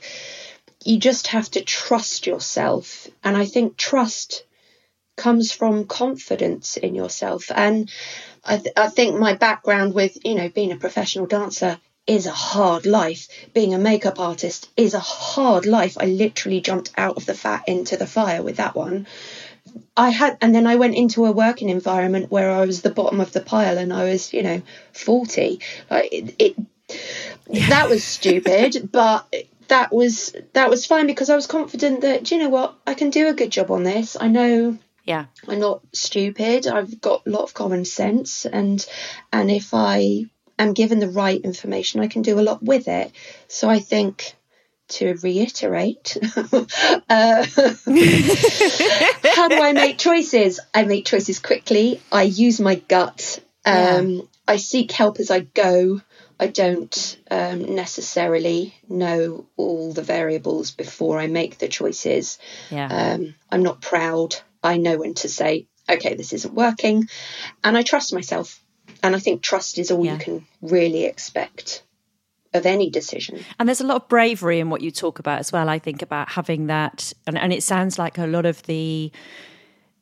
you 0.84 0.98
just 1.00 1.28
have 1.28 1.50
to 1.52 1.62
trust 1.62 2.28
yourself. 2.28 3.08
And 3.24 3.36
I 3.36 3.46
think 3.46 3.78
trust 3.78 4.44
comes 5.18 5.52
from 5.52 5.86
confidence 5.86 6.78
in 6.78 6.96
yourself. 6.96 7.52
And 7.54 7.92
I, 8.46 8.58
th- 8.58 8.74
I 8.78 8.88
think 8.88 9.20
my 9.20 9.34
background 9.34 9.94
with, 9.94 10.18
you 10.24 10.36
know, 10.36 10.50
being 10.50 10.72
a 10.72 10.78
professional 10.78 11.26
dancer 11.26 11.78
is 12.08 12.26
a 12.26 12.32
hard 12.32 12.86
life. 12.86 13.28
Being 13.54 13.74
a 13.74 13.78
makeup 13.78 14.20
artist 14.20 14.70
is 14.78 14.94
a 14.94 15.00
hard 15.00 15.66
life. 15.66 15.98
I 16.00 16.06
literally 16.06 16.62
jumped 16.62 16.92
out 16.98 17.18
of 17.18 17.26
the 17.26 17.34
fat 17.34 17.66
into 17.68 17.98
the 17.98 18.08
fire 18.08 18.42
with 18.42 18.58
that 18.58 18.76
one. 18.76 19.08
I 19.96 20.10
had, 20.10 20.38
and 20.42 20.56
then 20.56 20.66
I 20.66 20.78
went 20.78 20.96
into 20.96 21.26
a 21.26 21.32
working 21.32 21.70
environment 21.70 22.32
where 22.32 22.50
I 22.50 22.66
was 22.66 22.82
the 22.82 22.90
bottom 22.90 23.20
of 23.20 23.34
the 23.34 23.42
pile 23.42 23.78
and 23.78 23.94
I 23.94 24.06
was, 24.06 24.34
you 24.34 24.42
know, 24.42 24.62
40. 24.94 25.60
Like 25.92 26.14
it, 26.14 26.36
it 26.40 26.56
that 27.70 27.90
was 27.90 28.04
stupid, 28.04 28.90
but 28.92 29.34
that 29.68 29.94
was, 29.94 30.36
that 30.54 30.70
was 30.70 30.86
fine 30.86 31.08
because 31.08 31.30
I 31.30 31.36
was 31.36 31.48
confident 31.48 32.02
that, 32.02 32.32
you 32.32 32.38
know 32.38 32.50
what, 32.50 32.76
I 32.88 32.94
can 32.94 33.10
do 33.10 33.28
a 33.28 33.34
good 33.34 33.52
job 33.52 33.72
on 33.72 33.84
this. 33.84 34.18
I 34.20 34.28
know 34.28 34.78
yeah 35.06 35.28
i'm 35.48 35.60
not 35.60 35.80
stupid 35.94 36.68
i've 36.68 37.00
got 37.00 37.26
a 37.26 37.30
lot 37.30 37.44
of 37.44 37.54
common 37.54 37.86
sense 37.86 38.46
and 38.46 38.86
and 39.32 39.50
if 39.50 39.74
i 39.74 40.26
am 40.60 40.74
given 40.74 41.00
the 41.00 41.10
right 41.10 41.42
information, 41.42 42.02
I 42.02 42.08
can 42.08 42.22
do 42.22 42.40
a 42.40 42.42
lot 42.42 42.62
with 42.62 42.88
it. 42.88 43.12
So 43.48 43.70
I 43.70 43.80
think 43.80 44.36
to 44.90 45.16
reiterate, 45.24 46.18
uh, 46.36 46.36
how 47.10 47.46
do 49.48 49.62
I 49.62 49.72
make 49.74 49.98
choices? 49.98 50.60
I 50.74 50.84
make 50.84 51.06
choices 51.06 51.40
quickly. 51.40 52.02
I 52.12 52.24
use 52.24 52.60
my 52.60 52.76
gut. 52.76 53.40
Um, 53.66 54.10
yeah. 54.10 54.22
I 54.48 54.58
seek 54.58 54.92
help 54.92 55.20
as 55.20 55.32
I 55.32 55.40
go. 55.40 56.02
I 56.40 56.48
don't 56.48 57.18
um, 57.30 57.76
necessarily 57.76 58.74
know 58.88 59.48
all 59.58 59.92
the 59.92 60.02
variables 60.02 60.72
before 60.72 61.20
I 61.20 61.28
make 61.28 61.58
the 61.58 61.68
choices. 61.68 62.40
Yeah. 62.70 62.88
Um, 62.88 63.36
I'm 63.50 63.64
not 63.64 63.82
proud. 63.82 64.36
I 64.64 64.78
know 64.78 65.00
when 65.00 65.16
to 65.16 65.30
say, 65.30 65.68
okay, 65.90 66.16
this 66.16 66.32
isn't 66.34 66.54
working. 66.54 67.10
And 67.64 67.78
I 67.78 67.84
trust 67.84 68.14
myself 68.14 68.62
and 69.04 69.16
I 69.16 69.20
think 69.20 69.42
trust 69.42 69.78
is 69.78 69.92
all 69.92 70.06
yeah. 70.06 70.14
you 70.14 70.20
can 70.20 70.48
really 70.62 71.06
expect 71.06 71.84
of 72.54 72.66
any 72.66 72.90
decision. 72.90 73.40
And 73.60 73.68
there's 73.68 73.82
a 73.82 73.86
lot 73.86 74.04
of 74.04 74.08
bravery 74.08 74.60
in 74.60 74.70
what 74.70 74.82
you 74.82 74.92
talk 74.92 75.20
about 75.20 75.40
as 75.40 75.52
well. 75.52 75.70
I 75.70 75.80
think 75.80 76.02
about 76.02 76.32
having 76.32 76.68
that, 76.68 77.14
and, 77.28 77.38
and 77.38 77.54
it 77.54 77.64
sounds 77.64 78.00
like 78.00 78.18
a 78.18 78.26
lot 78.26 78.46
of 78.46 78.64
the 78.64 79.12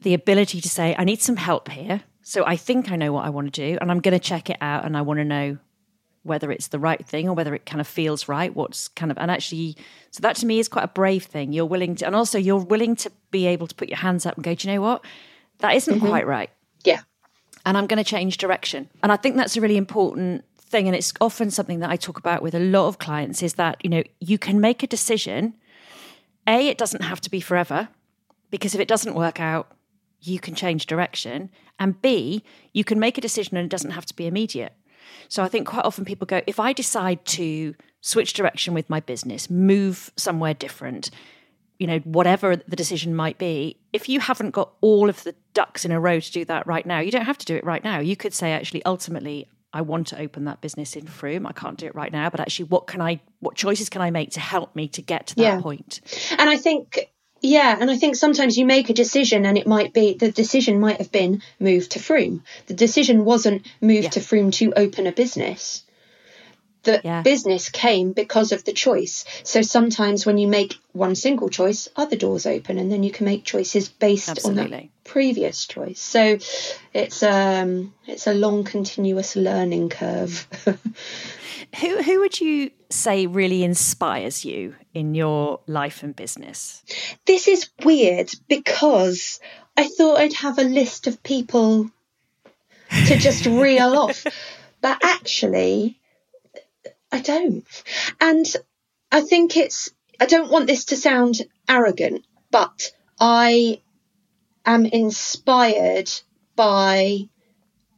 the 0.01 0.13
ability 0.13 0.61
to 0.61 0.69
say, 0.69 0.95
I 0.97 1.03
need 1.03 1.21
some 1.21 1.37
help 1.37 1.69
here. 1.69 2.03
So 2.21 2.45
I 2.45 2.55
think 2.55 2.91
I 2.91 2.95
know 2.95 3.11
what 3.11 3.25
I 3.25 3.29
want 3.31 3.51
to 3.51 3.61
do, 3.69 3.77
and 3.81 3.89
I'm 3.89 3.99
going 3.99 4.13
to 4.13 4.19
check 4.19 4.49
it 4.49 4.57
out, 4.61 4.85
and 4.85 4.95
I 4.95 5.01
want 5.01 5.19
to 5.19 5.25
know 5.25 5.57
whether 6.27 6.51
it's 6.51 6.67
the 6.67 6.79
right 6.79 7.05
thing 7.05 7.27
or 7.27 7.33
whether 7.33 7.55
it 7.55 7.65
kind 7.65 7.81
of 7.81 7.87
feels 7.87 8.27
right. 8.27 8.55
What's 8.55 8.87
kind 8.89 9.11
of, 9.11 9.17
and 9.17 9.31
actually, 9.31 9.75
so 10.11 10.21
that 10.21 10.35
to 10.37 10.45
me 10.45 10.59
is 10.59 10.67
quite 10.67 10.83
a 10.83 10.89
brave 10.89 11.23
thing. 11.23 11.53
You're 11.53 11.65
willing 11.65 11.95
to, 11.95 12.05
and 12.05 12.15
also 12.15 12.37
you're 12.37 12.57
willing 12.57 12.95
to 12.97 13.11
be 13.31 13.47
able 13.47 13.67
to 13.67 13.75
put 13.75 13.89
your 13.89 13.97
hands 13.97 14.25
up 14.25 14.35
and 14.35 14.43
go, 14.43 14.53
do 14.53 14.67
you 14.67 14.75
know 14.75 14.81
what? 14.81 15.03
That 15.59 15.75
isn't 15.75 15.95
mm-hmm. 15.95 16.07
quite 16.07 16.27
right. 16.27 16.51
Yeah 16.83 17.01
and 17.67 17.77
I'm 17.77 17.85
going 17.85 18.01
to 18.01 18.09
change 18.09 18.37
direction. 18.37 18.89
And 19.03 19.11
I 19.11 19.17
think 19.17 19.35
that's 19.35 19.57
a 19.57 19.61
really 19.61 19.75
important 19.75 20.45
thing. 20.57 20.87
And 20.87 20.95
it's 20.95 21.11
often 21.19 21.51
something 21.51 21.81
that 21.81 21.89
I 21.89 21.97
talk 21.97 22.17
about 22.17 22.41
with 22.41 22.55
a 22.55 22.61
lot 22.61 22.87
of 22.87 22.97
clients 22.97 23.43
is 23.43 23.55
that, 23.55 23.83
you 23.83 23.89
know, 23.89 24.03
you 24.21 24.37
can 24.37 24.61
make 24.61 24.83
a 24.83 24.87
decision. 24.87 25.53
A, 26.47 26.69
it 26.69 26.77
doesn't 26.77 27.03
have 27.03 27.19
to 27.19 27.29
be 27.29 27.41
forever, 27.41 27.89
because 28.51 28.73
if 28.73 28.79
it 28.79 28.87
doesn't 28.87 29.15
work 29.15 29.41
out, 29.41 29.69
you 30.21 30.39
can 30.39 30.55
change 30.55 30.85
direction. 30.85 31.49
And 31.77 32.01
B, 32.01 32.41
you 32.71 32.85
can 32.85 33.01
make 33.01 33.17
a 33.17 33.21
decision 33.21 33.57
and 33.57 33.65
it 33.65 33.69
doesn't 33.69 33.91
have 33.91 34.05
to 34.05 34.15
be 34.15 34.27
immediate. 34.27 34.73
So 35.29 35.43
I 35.43 35.47
think 35.47 35.67
quite 35.67 35.85
often 35.85 36.05
people 36.05 36.25
go, 36.25 36.41
if 36.47 36.59
I 36.59 36.73
decide 36.73 37.25
to 37.25 37.75
switch 38.01 38.33
direction 38.33 38.73
with 38.73 38.89
my 38.89 38.99
business, 38.99 39.49
move 39.49 40.11
somewhere 40.15 40.53
different, 40.53 41.09
you 41.79 41.87
know, 41.87 41.99
whatever 41.99 42.55
the 42.55 42.75
decision 42.75 43.15
might 43.15 43.37
be, 43.37 43.77
if 43.93 44.09
you 44.09 44.19
haven't 44.19 44.51
got 44.51 44.71
all 44.81 45.09
of 45.09 45.23
the 45.23 45.35
ducks 45.53 45.85
in 45.85 45.91
a 45.91 45.99
row 45.99 46.19
to 46.19 46.31
do 46.31 46.45
that 46.45 46.65
right 46.65 46.85
now, 46.85 46.99
you 46.99 47.11
don't 47.11 47.25
have 47.25 47.37
to 47.37 47.45
do 47.45 47.55
it 47.55 47.63
right 47.63 47.83
now. 47.83 47.99
You 47.99 48.15
could 48.15 48.33
say, 48.33 48.51
actually, 48.53 48.83
ultimately, 48.85 49.47
I 49.73 49.81
want 49.81 50.07
to 50.07 50.19
open 50.19 50.45
that 50.45 50.61
business 50.61 50.95
in 50.95 51.05
Frome. 51.05 51.45
I 51.45 51.51
can't 51.51 51.77
do 51.77 51.85
it 51.85 51.93
right 51.93 52.11
now, 52.11 52.29
but 52.29 52.39
actually, 52.39 52.65
what 52.65 52.87
can 52.87 53.01
I, 53.01 53.19
what 53.41 53.55
choices 53.55 53.89
can 53.89 54.01
I 54.01 54.09
make 54.09 54.31
to 54.31 54.39
help 54.39 54.75
me 54.75 54.87
to 54.89 55.01
get 55.01 55.27
to 55.27 55.35
that 55.35 55.41
yeah. 55.41 55.61
point? 55.61 55.99
And 56.37 56.49
I 56.49 56.57
think, 56.57 57.11
yeah, 57.41 57.77
and 57.79 57.89
I 57.89 57.97
think 57.97 58.15
sometimes 58.15 58.57
you 58.57 58.65
make 58.65 58.89
a 58.89 58.93
decision 58.93 59.45
and 59.45 59.57
it 59.57 59.67
might 59.67 59.93
be 59.93 60.13
the 60.13 60.31
decision 60.31 60.79
might 60.79 60.97
have 60.97 61.11
been 61.11 61.41
moved 61.59 61.91
to 61.91 61.99
Frome. 61.99 62.43
The 62.67 62.73
decision 62.73 63.25
wasn't 63.25 63.65
moved 63.81 64.03
yeah. 64.05 64.09
to 64.11 64.21
Frome 64.21 64.51
to 64.51 64.73
open 64.75 65.07
a 65.07 65.11
business 65.11 65.83
the 66.83 67.01
yeah. 67.03 67.21
business 67.21 67.69
came 67.69 68.13
because 68.13 68.51
of 68.51 68.63
the 68.63 68.73
choice. 68.73 69.25
So 69.43 69.61
sometimes 69.61 70.25
when 70.25 70.37
you 70.37 70.47
make 70.47 70.75
one 70.93 71.15
single 71.15 71.49
choice, 71.49 71.89
other 71.95 72.15
doors 72.15 72.45
open, 72.45 72.77
and 72.77 72.91
then 72.91 73.03
you 73.03 73.11
can 73.11 73.25
make 73.25 73.43
choices 73.43 73.89
based 73.89 74.29
Absolutely. 74.29 74.63
on 74.63 74.69
that 74.71 74.89
previous 75.03 75.65
choice. 75.65 75.99
So 75.99 76.37
it's 76.93 77.23
um 77.23 77.93
it's 78.05 78.27
a 78.27 78.33
long 78.33 78.63
continuous 78.63 79.35
learning 79.35 79.89
curve. 79.89 80.47
who 81.79 82.01
who 82.01 82.19
would 82.21 82.39
you 82.39 82.71
say 82.89 83.27
really 83.27 83.63
inspires 83.63 84.45
you 84.45 84.75
in 84.93 85.15
your 85.15 85.59
life 85.67 86.03
and 86.03 86.15
business? 86.15 86.83
This 87.25 87.47
is 87.47 87.69
weird 87.83 88.31
because 88.47 89.39
I 89.75 89.87
thought 89.87 90.19
I'd 90.19 90.33
have 90.33 90.57
a 90.57 90.63
list 90.63 91.07
of 91.07 91.21
people 91.21 91.89
to 93.07 93.17
just 93.17 93.45
reel 93.45 93.97
off. 93.97 94.25
But 94.79 94.99
actually, 95.03 95.99
I 97.17 97.21
don't. 97.21 97.65
And 98.21 98.45
I 99.11 99.21
think 99.21 99.57
it's, 99.57 99.89
I 100.19 100.27
don't 100.27 100.51
want 100.51 100.67
this 100.67 100.85
to 100.85 100.95
sound 100.95 101.41
arrogant, 101.67 102.25
but 102.51 102.91
I 103.19 103.81
am 104.65 104.85
inspired 104.85 106.11
by 106.55 107.27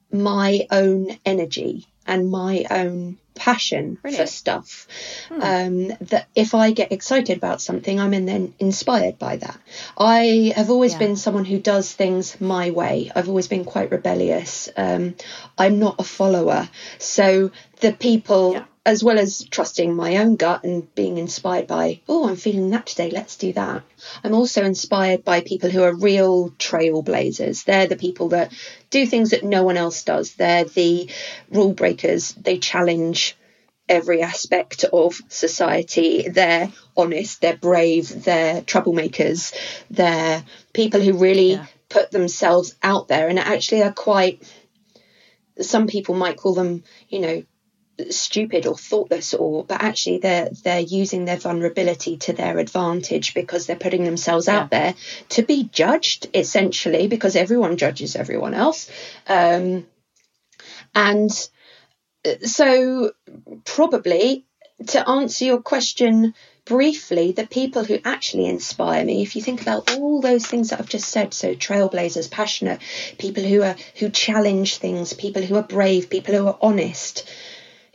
my 0.10 0.68
own 0.72 1.18
energy 1.26 1.86
and 2.08 2.32
my 2.32 2.66
own 2.72 3.18
passion 3.36 3.96
Brilliant. 3.96 4.30
for 4.30 4.34
stuff. 4.34 4.88
Hmm. 5.28 5.42
Um, 5.42 5.88
that 6.00 6.30
if 6.34 6.56
I 6.56 6.72
get 6.72 6.94
excited 6.94 7.36
about 7.36 7.62
something, 7.62 8.00
I'm 8.00 8.12
then 8.26 8.54
inspired 8.58 9.20
by 9.20 9.36
that. 9.36 9.60
I 9.98 10.54
have 10.56 10.70
always 10.70 10.94
yeah. 10.94 11.00
been 11.00 11.16
someone 11.18 11.46
who 11.46 11.60
does 11.60 11.92
things 11.92 12.40
my 12.40 12.72
way. 12.72 13.12
I've 13.14 13.28
always 13.28 13.50
been 13.50 13.66
quite 13.66 13.92
rebellious. 13.92 14.70
Um, 14.78 15.16
I'm 15.58 15.78
not 15.80 15.96
a 16.00 16.06
follower. 16.06 16.70
So 17.00 17.52
the 17.82 17.92
people 17.92 18.54
yeah 18.54 18.66
as 18.86 19.04
well 19.04 19.20
as 19.20 19.44
trusting 19.52 19.94
my 19.94 20.18
own 20.18 20.36
gut 20.36 20.64
and 20.64 20.94
being 20.96 21.18
inspired 21.18 21.68
by, 21.68 22.02
oh, 22.08 22.30
I'm 22.30 22.36
feeling 22.36 22.70
that 22.72 22.86
today, 22.88 23.12
let's 23.12 23.36
do 23.36 23.54
that. 23.54 23.84
I'm 24.24 24.34
also 24.34 24.64
inspired 24.64 25.24
by 25.24 25.42
people 25.42 25.70
who 25.70 25.84
are 25.84 25.94
real 25.94 26.52
trailblazers. 26.52 27.66
They're 27.66 27.88
the 27.88 27.98
people 27.98 28.30
that 28.30 28.54
do 28.90 29.06
things 29.06 29.32
that 29.32 29.44
no 29.44 29.64
one 29.64 29.78
else 29.78 30.04
does. 30.04 30.34
They're 30.36 30.64
the 30.64 31.10
rule 31.50 31.74
breakers. 31.74 32.34
They 32.34 32.58
challenge 32.58 33.36
every 33.90 34.22
aspect 34.22 34.86
of 34.86 35.20
society. 35.28 36.30
They're 36.30 36.72
honest, 36.96 37.42
they're 37.42 37.58
brave, 37.58 38.24
they're 38.24 38.62
troublemakers, 38.62 39.54
they're 39.90 40.44
people 40.74 41.02
who 41.02 41.14
really 41.18 41.54
yeah. 41.54 41.66
put 41.90 42.12
themselves 42.12 42.76
out 42.84 43.08
there 43.08 43.28
and 43.28 43.40
actually 43.40 43.84
are 43.84 43.92
quite 43.92 44.44
some 45.62 45.88
people 45.88 46.16
might 46.16 46.38
call 46.38 46.54
them, 46.54 46.84
you 47.10 47.20
know, 47.20 47.44
stupid 48.10 48.66
or 48.66 48.78
thoughtless 48.78 49.34
or 49.34 49.66
but 49.66 49.82
actually 49.82 50.20
they're 50.20 50.50
they're 50.64 50.80
using 50.80 51.26
their 51.26 51.38
vulnerability 51.38 52.18
to 52.18 52.34
their 52.34 52.58
advantage 52.58 53.34
because 53.34 53.66
they're 53.66 53.76
putting 53.76 54.04
themselves 54.04 54.48
yeah. 54.48 54.60
out 54.60 54.70
there 54.70 54.96
to 55.30 55.42
be 55.44 55.64
judged 55.64 56.28
essentially 56.34 57.08
because 57.08 57.36
everyone 57.36 57.78
judges 57.78 58.16
everyone 58.16 58.54
else 58.54 58.90
um, 59.28 59.86
and 60.96 61.50
uh, 62.26 62.36
so 62.42 63.12
probably 63.66 64.46
to 64.88 65.10
answer 65.10 65.46
your 65.46 65.62
question 65.62 66.34
briefly 66.66 67.32
the 67.32 67.48
people 67.48 67.84
who 67.84 67.98
actually 68.06 68.46
inspire 68.46 69.04
me 69.04 69.24
if 69.24 69.36
you 69.36 69.42
think 69.42 69.62
about 69.62 69.92
all 69.96 70.22
those 70.22 70.46
things 70.46 70.70
that 70.70 70.80
i've 70.80 70.90
just 70.90 71.10
said 71.10 71.34
so 71.34 71.56
trailblazers 71.56 72.30
passionate 72.30 72.80
people 73.18 73.44
who 73.44 73.64
are 73.64 73.76
who 73.96 74.10
challenge 74.10 74.78
things 74.78 75.14
people 75.14 75.42
who 75.42 75.56
are 75.56 75.64
brave 75.64 76.10
people 76.10 76.36
who 76.36 76.48
are 76.48 76.58
honest 76.62 77.28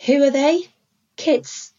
who 0.04 0.22
are 0.22 0.30
they? 0.30 0.68
Kids. 1.16 1.72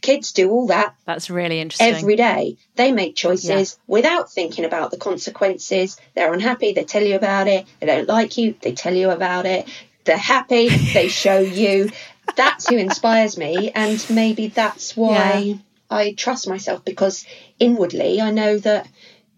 Kids 0.00 0.32
do 0.32 0.50
all 0.50 0.66
that. 0.66 0.96
That's 1.06 1.30
really 1.30 1.60
interesting. 1.60 1.94
Every 1.94 2.16
day. 2.16 2.56
They 2.74 2.90
make 2.90 3.14
choices 3.14 3.78
yeah. 3.78 3.82
without 3.86 4.32
thinking 4.32 4.64
about 4.64 4.90
the 4.90 4.96
consequences. 4.96 5.96
They're 6.14 6.32
unhappy, 6.32 6.72
they 6.72 6.84
tell 6.84 7.04
you 7.04 7.14
about 7.14 7.46
it. 7.46 7.66
They 7.78 7.86
don't 7.86 8.08
like 8.08 8.36
you, 8.36 8.56
they 8.60 8.72
tell 8.72 8.94
you 8.94 9.10
about 9.10 9.46
it. 9.46 9.68
They're 10.04 10.16
happy, 10.16 10.68
they 10.92 11.08
show 11.08 11.38
you. 11.38 11.90
That's 12.36 12.68
who 12.68 12.76
inspires 12.76 13.38
me. 13.38 13.70
And 13.70 14.04
maybe 14.10 14.48
that's 14.48 14.96
why 14.96 15.38
yeah. 15.38 15.54
I 15.88 16.14
trust 16.14 16.48
myself 16.48 16.84
because 16.84 17.24
inwardly 17.60 18.20
I 18.20 18.32
know 18.32 18.58
that, 18.58 18.88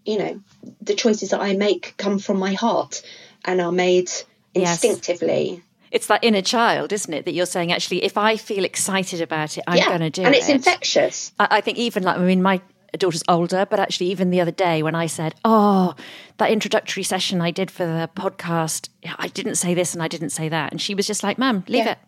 you 0.03 0.17
know, 0.17 0.41
the 0.81 0.95
choices 0.95 1.29
that 1.29 1.41
I 1.41 1.55
make 1.55 1.93
come 1.97 2.17
from 2.17 2.39
my 2.39 2.53
heart 2.53 3.03
and 3.43 3.61
are 3.61 3.71
made 3.71 4.09
instinctively. 4.55 5.49
Yes 5.51 5.61
it's 5.95 6.07
that 6.07 6.25
inner 6.25 6.41
child, 6.41 6.91
isn't 6.91 7.13
it? 7.13 7.23
That 7.23 7.33
you're 7.33 7.45
saying, 7.45 7.71
actually, 7.71 8.03
if 8.03 8.17
I 8.17 8.35
feel 8.35 8.65
excited 8.65 9.21
about 9.21 9.57
it, 9.57 9.63
I'm 9.65 9.77
yeah, 9.77 9.87
going 9.87 10.01
to 10.01 10.09
do 10.09 10.23
it. 10.23 10.25
And 10.25 10.35
it's 10.35 10.49
infectious. 10.49 11.31
I, 11.39 11.47
I 11.51 11.61
think 11.61 11.77
even 11.77 12.03
like, 12.03 12.17
I 12.17 12.19
mean, 12.19 12.41
my 12.41 12.61
daughter's 12.97 13.23
older, 13.29 13.65
but 13.65 13.79
actually, 13.79 14.07
even 14.07 14.29
the 14.29 14.41
other 14.41 14.51
day 14.51 14.83
when 14.83 14.93
I 14.93 15.05
said, 15.05 15.35
Oh, 15.45 15.95
that 16.35 16.51
introductory 16.51 17.03
session 17.03 17.39
I 17.39 17.51
did 17.51 17.71
for 17.71 17.85
the 17.85 18.09
podcast, 18.13 18.89
I 19.17 19.29
didn't 19.29 19.55
say 19.55 19.73
this 19.73 19.93
and 19.93 20.03
I 20.03 20.09
didn't 20.09 20.31
say 20.31 20.49
that. 20.49 20.73
And 20.73 20.81
she 20.81 20.95
was 20.95 21.07
just 21.07 21.23
like, 21.23 21.37
Mum, 21.37 21.63
leave 21.69 21.85
yeah. 21.85 21.93
it. 21.93 21.99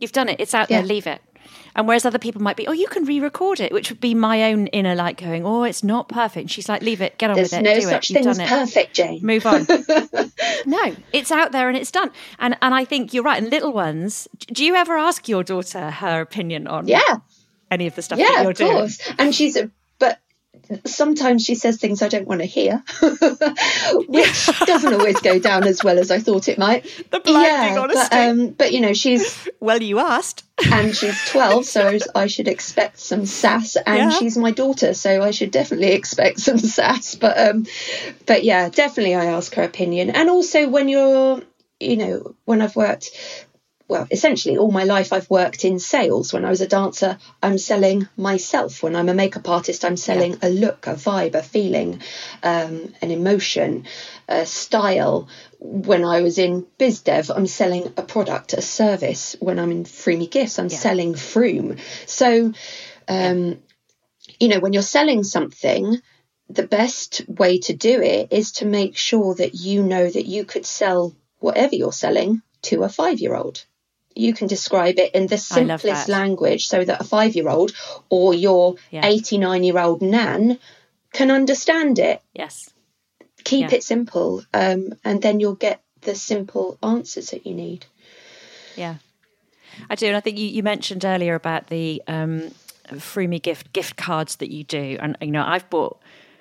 You've 0.00 0.12
done 0.12 0.28
it. 0.28 0.38
It's 0.38 0.52
out 0.52 0.70
yeah. 0.70 0.80
there. 0.80 0.86
Leave 0.86 1.06
it. 1.06 1.22
And 1.74 1.86
whereas 1.86 2.04
other 2.04 2.18
people 2.18 2.42
might 2.42 2.56
be, 2.56 2.66
oh, 2.66 2.72
you 2.72 2.88
can 2.88 3.04
re-record 3.04 3.60
it, 3.60 3.72
which 3.72 3.90
would 3.90 4.00
be 4.00 4.14
my 4.14 4.52
own 4.52 4.66
inner 4.68 4.94
like 4.94 5.20
going, 5.20 5.44
oh, 5.44 5.62
it's 5.62 5.84
not 5.84 6.08
perfect. 6.08 6.42
And 6.42 6.50
she's 6.50 6.68
like, 6.68 6.82
leave 6.82 7.00
it, 7.00 7.18
get 7.18 7.30
on 7.30 7.36
There's 7.36 7.52
with 7.52 7.60
it, 7.60 7.62
no 7.62 7.74
do 7.74 7.80
such 7.82 8.10
it. 8.10 8.14
You've 8.14 8.36
thing 8.36 8.42
as 8.42 8.50
perfect, 8.50 8.94
Jane. 8.94 9.24
Move 9.24 9.46
on. 9.46 9.66
no, 10.66 10.96
it's 11.12 11.30
out 11.30 11.52
there 11.52 11.68
and 11.68 11.76
it's 11.76 11.90
done. 11.90 12.10
And 12.38 12.56
and 12.62 12.74
I 12.74 12.84
think 12.84 13.14
you're 13.14 13.22
right. 13.22 13.40
And 13.40 13.50
little 13.50 13.72
ones, 13.72 14.26
do 14.48 14.64
you 14.64 14.74
ever 14.74 14.96
ask 14.96 15.28
your 15.28 15.44
daughter 15.44 15.90
her 15.90 16.20
opinion 16.20 16.66
on? 16.66 16.88
Yeah. 16.88 17.18
Any 17.70 17.86
of 17.86 17.94
the 17.94 18.02
stuff 18.02 18.18
yeah, 18.18 18.42
of 18.42 18.56
course. 18.56 18.98
Doing? 18.98 19.16
And 19.18 19.34
she's 19.34 19.56
a 19.56 19.70
sometimes 20.84 21.44
she 21.44 21.54
says 21.54 21.78
things 21.78 22.02
I 22.02 22.08
don't 22.08 22.26
want 22.26 22.40
to 22.40 22.46
hear, 22.46 22.82
which 23.00 24.46
doesn't 24.66 24.92
always 24.92 25.20
go 25.20 25.38
down 25.38 25.64
as 25.64 25.82
well 25.82 25.98
as 25.98 26.10
I 26.10 26.18
thought 26.18 26.48
it 26.48 26.58
might. 26.58 26.84
The 27.10 27.20
blinding 27.20 27.74
yeah, 27.74 27.80
honesty. 27.80 28.08
But, 28.10 28.28
um, 28.28 28.50
but 28.50 28.72
you 28.72 28.80
know, 28.80 28.92
she's 28.92 29.48
well, 29.60 29.82
you 29.82 29.98
asked, 29.98 30.44
and 30.70 30.94
she's 30.94 31.30
twelve, 31.30 31.64
so 31.64 31.98
I 32.14 32.26
should 32.26 32.48
expect 32.48 32.98
some 32.98 33.26
sass. 33.26 33.76
And 33.76 33.98
yeah. 33.98 34.10
she's 34.10 34.36
my 34.36 34.50
daughter, 34.50 34.94
so 34.94 35.22
I 35.22 35.30
should 35.30 35.50
definitely 35.50 35.92
expect 35.92 36.40
some 36.40 36.58
sass. 36.58 37.14
But 37.14 37.38
um, 37.38 37.66
but 38.26 38.44
yeah, 38.44 38.68
definitely 38.68 39.14
I 39.14 39.26
ask 39.26 39.54
her 39.54 39.62
opinion, 39.62 40.10
and 40.10 40.28
also 40.28 40.68
when 40.68 40.88
you're 40.88 41.42
you 41.80 41.96
know, 41.96 42.34
when 42.44 42.60
I've 42.60 42.74
worked 42.74 43.10
well, 43.88 44.06
essentially 44.10 44.58
all 44.58 44.70
my 44.70 44.84
life 44.84 45.14
I've 45.14 45.30
worked 45.30 45.64
in 45.64 45.78
sales. 45.78 46.32
When 46.32 46.44
I 46.44 46.50
was 46.50 46.60
a 46.60 46.68
dancer, 46.68 47.16
I'm 47.42 47.56
selling 47.56 48.06
myself. 48.18 48.82
When 48.82 48.94
I'm 48.94 49.08
a 49.08 49.14
makeup 49.14 49.48
artist, 49.48 49.82
I'm 49.82 49.96
selling 49.96 50.32
yeah. 50.32 50.48
a 50.48 50.50
look, 50.50 50.86
a 50.86 50.94
vibe, 50.94 51.34
a 51.34 51.42
feeling, 51.42 52.02
um, 52.42 52.92
an 53.00 53.10
emotion, 53.10 53.86
a 54.28 54.44
style. 54.44 55.28
When 55.58 56.04
I 56.04 56.20
was 56.20 56.36
in 56.36 56.66
BizDev, 56.78 57.34
I'm 57.34 57.46
selling 57.46 57.92
a 57.96 58.02
product, 58.02 58.52
a 58.52 58.60
service. 58.60 59.36
When 59.40 59.58
I'm 59.58 59.72
in 59.72 59.84
Froomy 59.84 60.30
Gifts, 60.30 60.58
I'm 60.58 60.68
yeah. 60.68 60.76
selling 60.76 61.14
Frome. 61.14 61.78
So, 62.04 62.52
um, 63.08 63.58
you 64.38 64.48
know, 64.48 64.60
when 64.60 64.74
you're 64.74 64.82
selling 64.82 65.24
something, 65.24 65.96
the 66.50 66.66
best 66.66 67.22
way 67.26 67.58
to 67.60 67.72
do 67.74 68.02
it 68.02 68.32
is 68.32 68.52
to 68.52 68.66
make 68.66 68.98
sure 68.98 69.34
that 69.34 69.54
you 69.54 69.82
know 69.82 70.08
that 70.08 70.26
you 70.26 70.44
could 70.44 70.66
sell 70.66 71.14
whatever 71.38 71.74
you're 71.74 71.92
selling 71.92 72.42
to 72.62 72.82
a 72.82 72.88
five 72.88 73.18
year 73.18 73.34
old 73.34 73.64
you 74.18 74.34
can 74.34 74.48
describe 74.48 74.98
it 74.98 75.14
in 75.14 75.28
the 75.28 75.38
simplest 75.38 76.08
language 76.08 76.66
so 76.66 76.84
that 76.84 77.00
a 77.00 77.04
five 77.04 77.36
year 77.36 77.48
old 77.48 77.72
or 78.08 78.34
your 78.34 78.74
89 78.92 79.62
year 79.62 79.78
old 79.78 80.02
nan 80.02 80.58
can 81.12 81.30
understand 81.30 81.98
it. 81.98 82.20
Yes. 82.34 82.70
Keep 83.44 83.70
yeah. 83.70 83.76
it 83.76 83.84
simple, 83.84 84.44
um, 84.52 84.92
and 85.04 85.22
then 85.22 85.40
you'll 85.40 85.54
get 85.54 85.80
the 86.02 86.14
simple 86.14 86.76
answers 86.82 87.30
that 87.30 87.46
you 87.46 87.54
need. 87.54 87.86
Yeah. 88.76 88.96
I 89.88 89.94
do. 89.94 90.08
And 90.08 90.16
I 90.16 90.20
think 90.20 90.38
you, 90.38 90.48
you 90.48 90.62
mentioned 90.62 91.04
earlier 91.04 91.34
about 91.34 91.68
the 91.68 92.02
um, 92.08 92.50
Froomy 92.88 93.40
gift 93.40 93.72
gift 93.72 93.96
cards 93.96 94.36
that 94.36 94.50
you 94.50 94.64
do. 94.64 94.98
And, 95.00 95.16
you 95.20 95.30
know, 95.30 95.44
I've 95.46 95.70
bought 95.70 96.00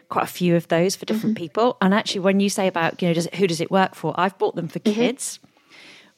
quite 0.09 0.23
a 0.23 0.27
few 0.27 0.55
of 0.55 0.67
those 0.69 0.95
for 0.95 1.05
different 1.05 1.35
mm-hmm. 1.35 1.43
people. 1.43 1.77
And 1.79 1.93
actually, 1.93 2.21
when 2.21 2.39
you 2.39 2.49
say 2.49 2.67
about, 2.67 3.01
you 3.01 3.07
know, 3.07 3.13
does 3.13 3.27
it, 3.27 3.35
who 3.35 3.45
does 3.45 3.61
it 3.61 3.69
work 3.69 3.93
for? 3.93 4.13
I've 4.17 4.37
bought 4.39 4.55
them 4.55 4.67
for 4.67 4.79
mm-hmm. 4.79 4.99
kids 4.99 5.39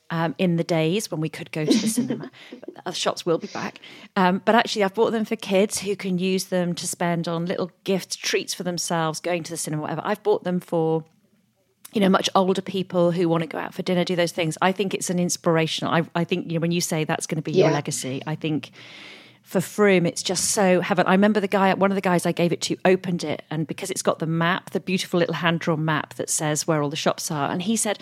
um, 0.10 0.36
in 0.38 0.56
the 0.56 0.64
days 0.64 1.12
when 1.12 1.22
we 1.22 1.30
could 1.30 1.52
go 1.52 1.66
to 1.66 1.72
the 1.72 1.88
cinema. 1.88 2.32
the 2.86 2.92
shops 2.92 3.26
will 3.26 3.38
be 3.38 3.48
back. 3.48 3.80
Um, 4.16 4.42
but 4.44 4.56
actually, 4.56 4.84
I've 4.84 4.94
bought 4.94 5.12
them 5.12 5.26
for 5.26 5.36
kids 5.36 5.80
who 5.80 5.96
can 5.96 6.18
use 6.18 6.46
them 6.46 6.74
to 6.76 6.88
spend 6.88 7.28
on 7.28 7.46
little 7.46 7.72
gifts, 7.84 8.16
treats 8.16 8.54
for 8.54 8.64
themselves, 8.64 9.20
going 9.20 9.44
to 9.44 9.52
the 9.52 9.58
cinema, 9.58 9.84
whatever. 9.84 10.02
I've 10.04 10.24
bought 10.24 10.44
them 10.44 10.60
for 10.60 11.04
you 11.94 12.02
know 12.02 12.10
much 12.10 12.30
older 12.36 12.62
people 12.62 13.12
who 13.12 13.28
want 13.28 13.42
to 13.42 13.48
go 13.48 13.58
out 13.58 13.74
for 13.74 13.82
dinner 13.82 14.04
do 14.04 14.16
those 14.16 14.32
things 14.32 14.60
i 14.62 14.72
think 14.72 14.94
it's 14.94 15.10
an 15.10 15.18
inspirational 15.18 15.92
i, 15.92 16.04
I 16.14 16.24
think 16.24 16.52
you 16.52 16.54
know 16.54 16.60
when 16.60 16.72
you 16.72 16.82
say 16.82 17.04
that's 17.04 17.26
going 17.26 17.38
to 17.38 17.42
be 17.42 17.52
yeah. 17.52 17.66
your 17.66 17.74
legacy 17.74 18.22
i 18.28 18.36
think 18.36 18.70
for 19.42 19.62
Frome, 19.62 20.06
it's 20.06 20.22
just 20.22 20.52
so 20.52 20.80
heaven. 20.80 21.08
I 21.08 21.14
remember 21.14 21.40
the 21.40 21.48
guy, 21.48 21.74
one 21.74 21.92
of 21.92 21.96
the 21.96 22.02
guys 22.02 22.26
I 22.26 22.32
gave 22.32 22.52
it 22.52 22.62
to, 22.62 22.78
opened 22.86 23.24
it, 23.24 23.44
and 23.50 23.66
because 23.66 23.90
it's 23.90 24.04
got 24.04 24.20
the 24.20 24.28
map, 24.28 24.70
the 24.70 24.80
beautiful 24.80 25.20
little 25.20 25.34
hand 25.34 25.60
drawn 25.60 25.84
map 25.84 26.14
that 26.16 26.30
says 26.30 26.68
where 26.68 26.84
all 26.84 26.90
the 26.90 26.96
shops 26.96 27.32
are, 27.32 27.50
and 27.50 27.64
he 27.64 27.76
said, 27.76 27.98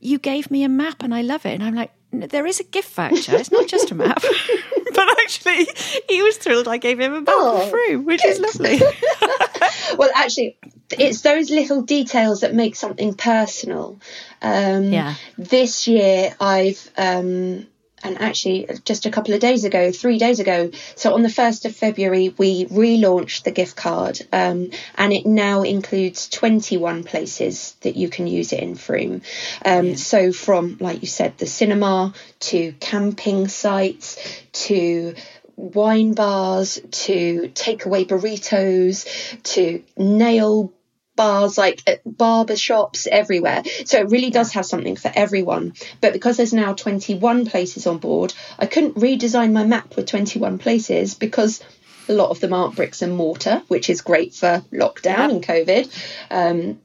"You 0.00 0.18
gave 0.18 0.50
me 0.50 0.62
a 0.62 0.68
map, 0.68 1.02
and 1.02 1.14
I 1.14 1.22
love 1.22 1.46
it." 1.46 1.54
And 1.54 1.62
I'm 1.62 1.74
like, 1.74 1.90
"There 2.12 2.46
is 2.46 2.60
a 2.60 2.64
gift 2.64 2.90
factor. 2.90 3.36
It's 3.36 3.50
not 3.50 3.66
just 3.66 3.90
a 3.90 3.94
map." 3.94 4.22
but 4.94 5.08
actually, 5.22 5.66
he 6.08 6.22
was 6.22 6.36
thrilled. 6.36 6.68
I 6.68 6.76
gave 6.76 7.00
him 7.00 7.14
a 7.14 7.20
map 7.22 7.28
oh, 7.30 7.62
of 7.62 7.70
Frome, 7.70 8.04
which 8.04 8.22
good. 8.22 8.30
is 8.32 8.40
lovely. 8.40 8.78
well, 9.96 10.10
actually, 10.14 10.58
it's 10.90 11.22
those 11.22 11.50
little 11.50 11.80
details 11.82 12.40
that 12.40 12.54
make 12.54 12.76
something 12.76 13.14
personal. 13.14 13.98
Um, 14.42 14.92
yeah. 14.92 15.14
This 15.38 15.88
year, 15.88 16.34
I've. 16.40 16.90
Um, 16.96 17.66
and 18.02 18.20
actually 18.20 18.66
just 18.84 19.06
a 19.06 19.10
couple 19.10 19.34
of 19.34 19.40
days 19.40 19.64
ago, 19.64 19.92
three 19.92 20.18
days 20.18 20.40
ago, 20.40 20.70
so 20.96 21.14
on 21.14 21.22
the 21.22 21.28
1st 21.28 21.66
of 21.66 21.76
February, 21.76 22.34
we 22.36 22.66
relaunched 22.66 23.44
the 23.44 23.50
gift 23.50 23.76
card 23.76 24.20
um, 24.32 24.70
and 24.96 25.12
it 25.12 25.26
now 25.26 25.62
includes 25.62 26.28
21 26.28 27.04
places 27.04 27.76
that 27.82 27.96
you 27.96 28.08
can 28.08 28.26
use 28.26 28.52
it 28.52 28.60
in 28.60 28.74
Frome. 28.74 29.22
Um, 29.64 29.86
yeah. 29.86 29.94
So 29.96 30.32
from, 30.32 30.76
like 30.80 31.02
you 31.02 31.08
said, 31.08 31.38
the 31.38 31.46
cinema 31.46 32.14
to 32.40 32.72
camping 32.80 33.48
sites 33.48 34.18
to 34.52 35.14
wine 35.56 36.14
bars 36.14 36.80
to 36.90 37.50
takeaway 37.54 38.06
burritos 38.06 39.42
to 39.42 39.82
nail 39.96 40.72
bars, 41.16 41.58
like 41.58 41.82
barber 42.04 42.56
shops 42.56 43.06
everywhere. 43.10 43.62
So 43.84 43.98
it 43.98 44.10
really 44.10 44.30
does 44.30 44.52
have 44.52 44.66
something 44.66 44.96
for 44.96 45.10
everyone. 45.14 45.74
But 46.00 46.12
because 46.12 46.36
there's 46.36 46.52
now 46.52 46.72
21 46.72 47.46
places 47.46 47.86
on 47.86 47.98
board, 47.98 48.32
I 48.58 48.66
couldn't 48.66 48.96
redesign 48.96 49.52
my 49.52 49.64
map 49.64 49.96
with 49.96 50.06
21 50.06 50.58
places 50.58 51.14
because 51.14 51.62
a 52.08 52.12
lot 52.12 52.30
of 52.30 52.40
them 52.40 52.52
aren't 52.52 52.76
bricks 52.76 53.02
and 53.02 53.16
mortar, 53.16 53.62
which 53.68 53.90
is 53.90 54.00
great 54.00 54.34
for 54.34 54.62
lockdown 54.72 55.30
and 55.30 55.42
COVID. 55.42 55.90
Um, 56.30 56.80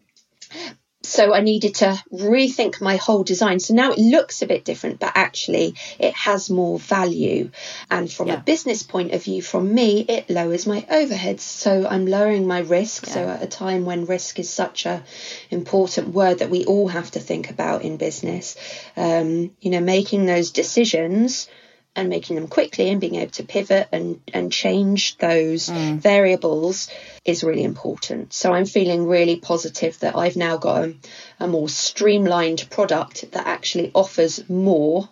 so 1.07 1.33
I 1.33 1.41
needed 1.41 1.75
to 1.75 2.01
rethink 2.11 2.81
my 2.81 2.97
whole 2.97 3.23
design. 3.23 3.59
So 3.59 3.73
now 3.73 3.91
it 3.91 3.99
looks 3.99 4.41
a 4.41 4.47
bit 4.47 4.65
different, 4.65 4.99
but 4.99 5.11
actually 5.15 5.75
it 5.99 6.13
has 6.13 6.49
more 6.49 6.79
value. 6.79 7.51
And 7.89 8.11
from 8.11 8.27
yeah. 8.27 8.35
a 8.35 8.39
business 8.39 8.83
point 8.83 9.13
of 9.13 9.23
view, 9.23 9.41
from 9.41 9.73
me, 9.73 10.01
it 10.01 10.29
lowers 10.29 10.65
my 10.65 10.81
overheads. 10.81 11.41
So 11.41 11.87
I'm 11.87 12.05
lowering 12.05 12.47
my 12.47 12.59
risk. 12.59 13.07
Yeah. 13.07 13.13
So 13.13 13.29
at 13.29 13.43
a 13.43 13.47
time 13.47 13.85
when 13.85 14.05
risk 14.05 14.39
is 14.39 14.49
such 14.49 14.85
a 14.85 15.03
important 15.49 16.09
word 16.09 16.39
that 16.39 16.49
we 16.49 16.65
all 16.65 16.87
have 16.87 17.11
to 17.11 17.19
think 17.19 17.49
about 17.49 17.83
in 17.83 17.97
business, 17.97 18.55
um, 18.97 19.51
you 19.61 19.71
know, 19.71 19.81
making 19.81 20.25
those 20.25 20.51
decisions 20.51 21.47
and 21.95 22.09
making 22.09 22.35
them 22.35 22.47
quickly 22.47 22.89
and 22.89 22.99
being 22.99 23.15
able 23.15 23.31
to 23.31 23.43
pivot 23.43 23.87
and, 23.91 24.19
and 24.33 24.51
change 24.51 25.17
those 25.17 25.69
mm. 25.69 25.97
variables 25.97 26.89
is 27.23 27.43
really 27.43 27.63
important. 27.63 28.33
So 28.33 28.53
I'm 28.53 28.65
feeling 28.65 29.07
really 29.07 29.37
positive 29.37 29.97
that 29.99 30.15
I've 30.15 30.35
now 30.35 30.57
got 30.57 30.85
a, 30.85 30.95
a 31.39 31.47
more 31.47 31.69
streamlined 31.69 32.67
product 32.69 33.31
that 33.31 33.47
actually 33.47 33.91
offers 33.93 34.47
more 34.49 35.09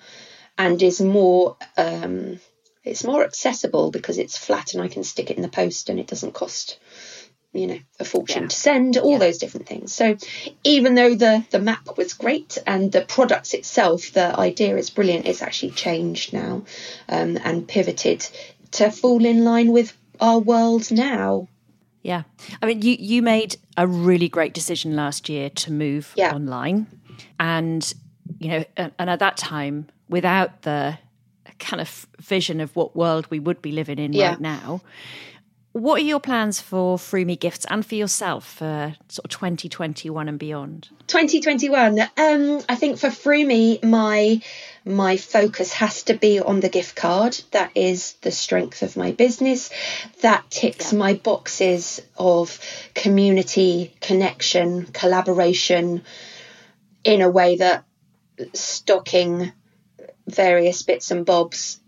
and 0.58 0.82
is 0.82 1.02
more 1.02 1.58
um, 1.78 2.40
it's 2.84 3.04
more 3.04 3.24
accessible 3.24 3.92
because 3.92 4.18
it's 4.18 4.38
flat 4.38 4.74
and 4.74 4.84
I 4.84 4.90
can 4.90 5.04
stick 5.04 5.32
it 5.32 5.38
in 5.38 5.42
the 5.42 5.50
post 5.50 5.90
and 5.90 6.00
it 6.00 6.08
doesn't 6.08 6.34
cost 6.34 6.80
you 7.54 7.68
know 7.68 7.80
a 8.00 8.06
fortune 8.06 8.44
yeah. 8.44 8.48
to 8.50 8.56
send 8.56 8.98
all 8.98 9.14
yeah. 9.14 9.18
those 9.20 9.38
different 9.38 9.68
things 9.68 9.94
so 9.94 10.18
even 10.64 10.96
though 10.96 11.16
the 11.16 11.46
the 11.52 11.60
map 11.60 11.98
was 11.98 12.14
great 12.14 12.58
and 12.66 12.92
the 12.92 13.02
products 13.02 13.54
itself 13.54 14.12
the 14.12 14.38
idea 14.40 14.76
is 14.76 14.90
brilliant 14.90 15.26
it's 15.26 15.42
actually 15.42 15.72
changed 15.72 16.34
now 16.34 16.64
um, 17.10 17.38
and 17.44 17.68
pivoted 17.68 18.28
to 18.72 18.90
fall 18.90 19.24
in 19.24 19.44
line 19.44 19.72
with 19.72 19.96
our 20.20 20.40
world 20.40 20.92
now 20.92 21.48
yeah 22.02 22.24
i 22.62 22.66
mean 22.66 22.82
you 22.82 22.96
you 23.00 23.22
made 23.22 23.56
a 23.78 23.88
really 23.88 24.28
great 24.28 24.54
decision 24.54 24.96
last 24.96 25.30
year 25.30 25.50
to 25.50 25.72
move 25.72 26.12
yeah. 26.16 26.34
online 26.34 26.88
and 27.40 27.94
you 28.40 28.50
know 28.50 28.64
and, 28.76 28.92
and 28.98 29.10
at 29.10 29.20
that 29.20 29.38
time 29.38 29.88
without 30.10 30.64
the 30.64 30.98
kind 31.60 31.80
of 31.80 32.08
vision 32.20 32.60
of 32.60 32.76
what 32.76 32.96
world 32.96 33.28
we 33.30 33.40
would 33.40 33.62
be 33.62 33.72
living 33.72 34.00
in 34.00 34.12
right 34.12 34.42
now 34.42 34.82
what 35.74 36.00
are 36.00 36.06
your 36.06 36.20
plans 36.20 36.62
for 36.62 36.98
Frumi 36.98 37.40
Gifts 37.40 37.66
and 37.68 37.84
for 37.84 37.96
yourself 37.96 38.46
for 38.46 38.96
sort 39.10 39.26
of 39.26 39.32
2021 39.32 40.30
and 40.30 40.38
beyond? 40.38 40.90
2021. 41.08 42.00
Um, 42.00 42.62
I 42.70 42.76
think 42.76 43.00
for 43.00 43.08
Frumi, 43.08 43.84
my 43.84 44.40
my 44.86 45.18
focus 45.18 45.74
has 45.74 46.04
to 46.04 46.14
be 46.14 46.40
on 46.40 46.60
the 46.60 46.70
gift 46.70 46.96
card. 46.96 47.40
That 47.52 47.72
is 47.74 48.14
the 48.22 48.30
strength 48.32 48.84
of 48.84 48.96
my 48.96 49.12
business. 49.12 49.72
That 50.22 50.50
ticks 50.52 50.94
yeah. 50.94 51.00
my 51.00 51.14
boxes 51.16 52.02
of 52.18 52.60
community, 52.94 53.96
connection, 54.00 54.86
collaboration 54.86 56.04
in 57.04 57.22
a 57.22 57.30
way 57.30 57.58
that 57.58 57.84
stocking 58.54 59.52
various 60.28 60.84
bits 60.84 61.10
and 61.10 61.26
bobs 61.26 61.80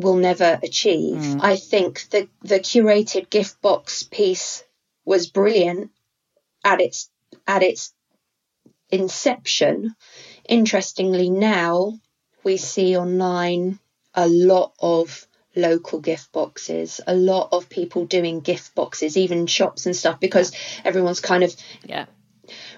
will 0.00 0.16
never 0.16 0.58
achieve. 0.62 1.16
Mm. 1.16 1.40
I 1.42 1.56
think 1.56 2.08
the 2.10 2.28
the 2.42 2.60
curated 2.60 3.30
gift 3.30 3.60
box 3.60 4.02
piece 4.02 4.64
was 5.04 5.28
brilliant 5.28 5.90
at 6.64 6.80
its 6.80 7.10
at 7.46 7.62
its 7.62 7.92
inception. 8.90 9.94
Interestingly, 10.48 11.30
now 11.30 11.98
we 12.44 12.56
see 12.56 12.96
online 12.96 13.78
a 14.14 14.28
lot 14.28 14.72
of 14.78 15.26
local 15.54 16.00
gift 16.00 16.32
boxes, 16.32 17.00
a 17.06 17.14
lot 17.14 17.48
of 17.52 17.68
people 17.68 18.04
doing 18.04 18.40
gift 18.40 18.74
boxes, 18.74 19.16
even 19.16 19.46
shops 19.46 19.86
and 19.86 19.96
stuff, 19.96 20.20
because 20.20 20.52
everyone's 20.84 21.20
kind 21.20 21.42
of 21.42 21.54
yeah 21.84 22.06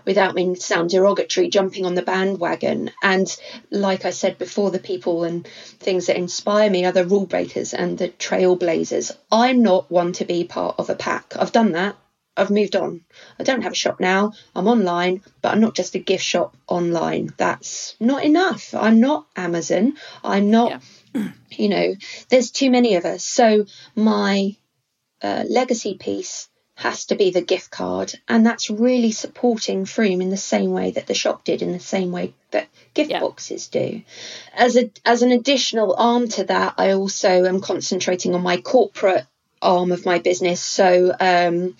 without 0.04 0.34
me 0.34 0.54
sound 0.54 0.90
derogatory, 0.90 1.48
jumping 1.48 1.86
on 1.86 1.94
the 1.94 2.02
bandwagon. 2.02 2.90
And 3.02 3.28
like 3.70 4.04
I 4.04 4.10
said 4.10 4.38
before, 4.38 4.70
the 4.70 4.78
people 4.78 5.24
and 5.24 5.46
things 5.78 6.06
that 6.06 6.16
inspire 6.16 6.70
me 6.70 6.84
are 6.84 6.92
the 6.92 7.06
rule 7.06 7.26
breakers 7.26 7.74
and 7.74 7.98
the 7.98 8.08
trailblazers. 8.08 9.16
I'm 9.30 9.62
not 9.62 9.90
one 9.90 10.12
to 10.14 10.24
be 10.24 10.44
part 10.44 10.76
of 10.78 10.90
a 10.90 10.94
pack. 10.94 11.34
I've 11.36 11.52
done 11.52 11.72
that. 11.72 11.96
I've 12.38 12.50
moved 12.50 12.76
on. 12.76 13.00
I 13.38 13.42
don't 13.42 13.62
have 13.62 13.72
a 13.72 13.76
shop 13.76 13.98
now. 13.98 14.32
I'm 14.54 14.68
online, 14.68 15.22
but 15.42 15.52
I'm 15.52 15.60
not 15.60 15.74
just 15.74 15.96
a 15.96 15.98
gift 15.98 16.24
shop 16.24 16.56
online. 16.68 17.34
That's 17.36 17.96
not 17.98 18.24
enough. 18.24 18.74
I'm 18.74 19.00
not 19.00 19.26
Amazon. 19.34 19.94
I'm 20.22 20.50
not, 20.50 20.80
yeah. 21.14 21.32
you 21.50 21.68
know, 21.68 21.94
there's 22.28 22.52
too 22.52 22.70
many 22.70 22.94
of 22.94 23.04
us. 23.04 23.24
So 23.24 23.66
my 23.96 24.56
uh, 25.20 25.44
legacy 25.48 25.96
piece 25.98 26.48
has 26.78 27.06
to 27.06 27.16
be 27.16 27.30
the 27.30 27.42
gift 27.42 27.72
card, 27.72 28.12
and 28.28 28.46
that's 28.46 28.70
really 28.70 29.10
supporting 29.10 29.84
Frome 29.84 30.20
in 30.20 30.30
the 30.30 30.36
same 30.36 30.70
way 30.70 30.92
that 30.92 31.08
the 31.08 31.14
shop 31.14 31.42
did, 31.42 31.60
in 31.60 31.72
the 31.72 31.80
same 31.80 32.12
way 32.12 32.34
that 32.52 32.68
gift 32.94 33.10
yeah. 33.10 33.18
boxes 33.18 33.66
do. 33.66 34.02
As 34.54 34.76
a 34.76 34.88
as 35.04 35.22
an 35.22 35.32
additional 35.32 35.96
arm 35.98 36.28
to 36.28 36.44
that, 36.44 36.74
I 36.78 36.92
also 36.92 37.44
am 37.46 37.60
concentrating 37.60 38.32
on 38.32 38.42
my 38.42 38.58
corporate 38.58 39.26
arm 39.60 39.92
of 39.92 40.06
my 40.06 40.18
business. 40.20 40.60
So. 40.60 41.14
Um, 41.18 41.76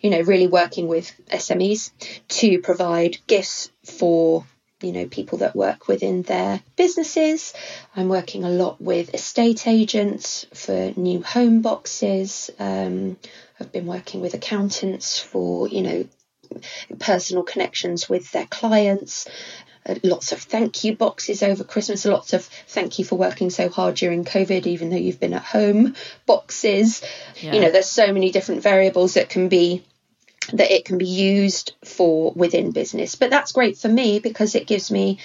you 0.00 0.10
know, 0.10 0.20
really 0.20 0.46
working 0.46 0.86
with 0.86 1.12
SMEs 1.26 1.90
to 2.28 2.60
provide 2.60 3.18
gifts 3.26 3.72
for 3.84 4.46
you 4.80 4.92
know 4.92 5.06
people 5.06 5.38
that 5.38 5.56
work 5.56 5.88
within 5.88 6.22
their 6.22 6.62
businesses 6.76 7.52
i'm 7.96 8.08
working 8.08 8.44
a 8.44 8.48
lot 8.48 8.80
with 8.80 9.12
estate 9.12 9.66
agents 9.66 10.46
for 10.54 10.92
new 10.96 11.20
home 11.20 11.62
boxes 11.62 12.48
um, 12.60 13.16
i've 13.60 13.72
been 13.72 13.86
working 13.86 14.20
with 14.20 14.34
accountants 14.34 15.18
for 15.18 15.68
you 15.68 15.82
know 15.82 16.08
personal 16.98 17.42
connections 17.42 18.08
with 18.08 18.30
their 18.32 18.46
clients 18.46 19.28
uh, 19.86 19.94
lots 20.02 20.32
of 20.32 20.40
thank 20.40 20.84
you 20.84 20.96
boxes 20.96 21.42
over 21.42 21.62
christmas 21.62 22.04
lots 22.04 22.32
of 22.32 22.44
thank 22.44 22.98
you 22.98 23.04
for 23.04 23.16
working 23.16 23.50
so 23.50 23.68
hard 23.68 23.94
during 23.94 24.24
covid 24.24 24.66
even 24.66 24.90
though 24.90 24.96
you've 24.96 25.20
been 25.20 25.34
at 25.34 25.42
home 25.42 25.94
boxes 26.26 27.02
yeah. 27.40 27.52
you 27.52 27.60
know 27.60 27.70
there's 27.70 27.88
so 27.88 28.12
many 28.12 28.30
different 28.30 28.62
variables 28.62 29.14
that 29.14 29.28
can 29.28 29.48
be 29.48 29.84
that 30.52 30.70
it 30.70 30.84
can 30.84 30.98
be 30.98 31.06
used 31.06 31.74
for 31.84 32.32
within 32.32 32.70
business. 32.70 33.14
But 33.14 33.30
that's 33.30 33.52
great 33.52 33.76
for 33.76 33.88
me 33.88 34.18
because 34.18 34.54
it 34.54 34.66
gives 34.66 34.90
me 34.90 35.18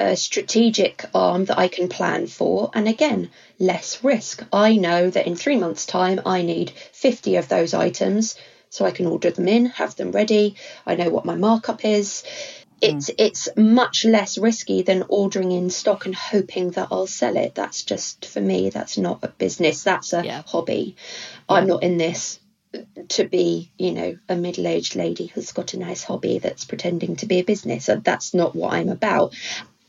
a 0.00 0.16
strategic 0.16 1.04
arm 1.14 1.44
that 1.44 1.58
I 1.58 1.68
can 1.68 1.88
plan 1.88 2.26
for. 2.26 2.70
And 2.74 2.88
again, 2.88 3.30
less 3.58 4.02
risk. 4.02 4.42
I 4.52 4.76
know 4.76 5.10
that 5.10 5.26
in 5.26 5.36
three 5.36 5.58
months' 5.58 5.84
time, 5.84 6.20
I 6.24 6.40
need 6.42 6.70
50 6.70 7.36
of 7.36 7.48
those 7.48 7.74
items. 7.74 8.36
So 8.70 8.86
I 8.86 8.92
can 8.92 9.06
order 9.06 9.30
them 9.30 9.48
in, 9.48 9.66
have 9.66 9.96
them 9.96 10.12
ready. 10.12 10.54
I 10.86 10.94
know 10.94 11.10
what 11.10 11.24
my 11.24 11.34
markup 11.34 11.84
is. 11.84 12.22
It's 12.80 13.10
mm. 13.10 13.14
it's 13.18 13.48
much 13.56 14.04
less 14.04 14.38
risky 14.38 14.82
than 14.82 15.04
ordering 15.08 15.52
in 15.52 15.68
stock 15.68 16.06
and 16.06 16.14
hoping 16.14 16.70
that 16.70 16.88
I'll 16.90 17.06
sell 17.06 17.36
it. 17.36 17.54
That's 17.54 17.82
just 17.82 18.24
for 18.24 18.40
me. 18.40 18.70
That's 18.70 18.96
not 18.96 19.18
a 19.22 19.28
business. 19.28 19.82
That's 19.82 20.12
a 20.12 20.24
yeah. 20.24 20.42
hobby. 20.46 20.96
Yeah. 20.96 21.56
I'm 21.56 21.66
not 21.66 21.82
in 21.82 21.98
this 21.98 22.38
to 23.08 23.24
be, 23.24 23.72
you 23.78 23.92
know, 23.92 24.16
a 24.28 24.36
middle 24.36 24.66
aged 24.66 24.94
lady 24.94 25.26
who's 25.26 25.52
got 25.52 25.74
a 25.74 25.78
nice 25.78 26.04
hobby 26.04 26.38
that's 26.38 26.64
pretending 26.64 27.16
to 27.16 27.26
be 27.26 27.40
a 27.40 27.44
business. 27.44 27.90
That's 28.04 28.34
not 28.34 28.54
what 28.54 28.72
I'm 28.72 28.88
about. 28.88 29.34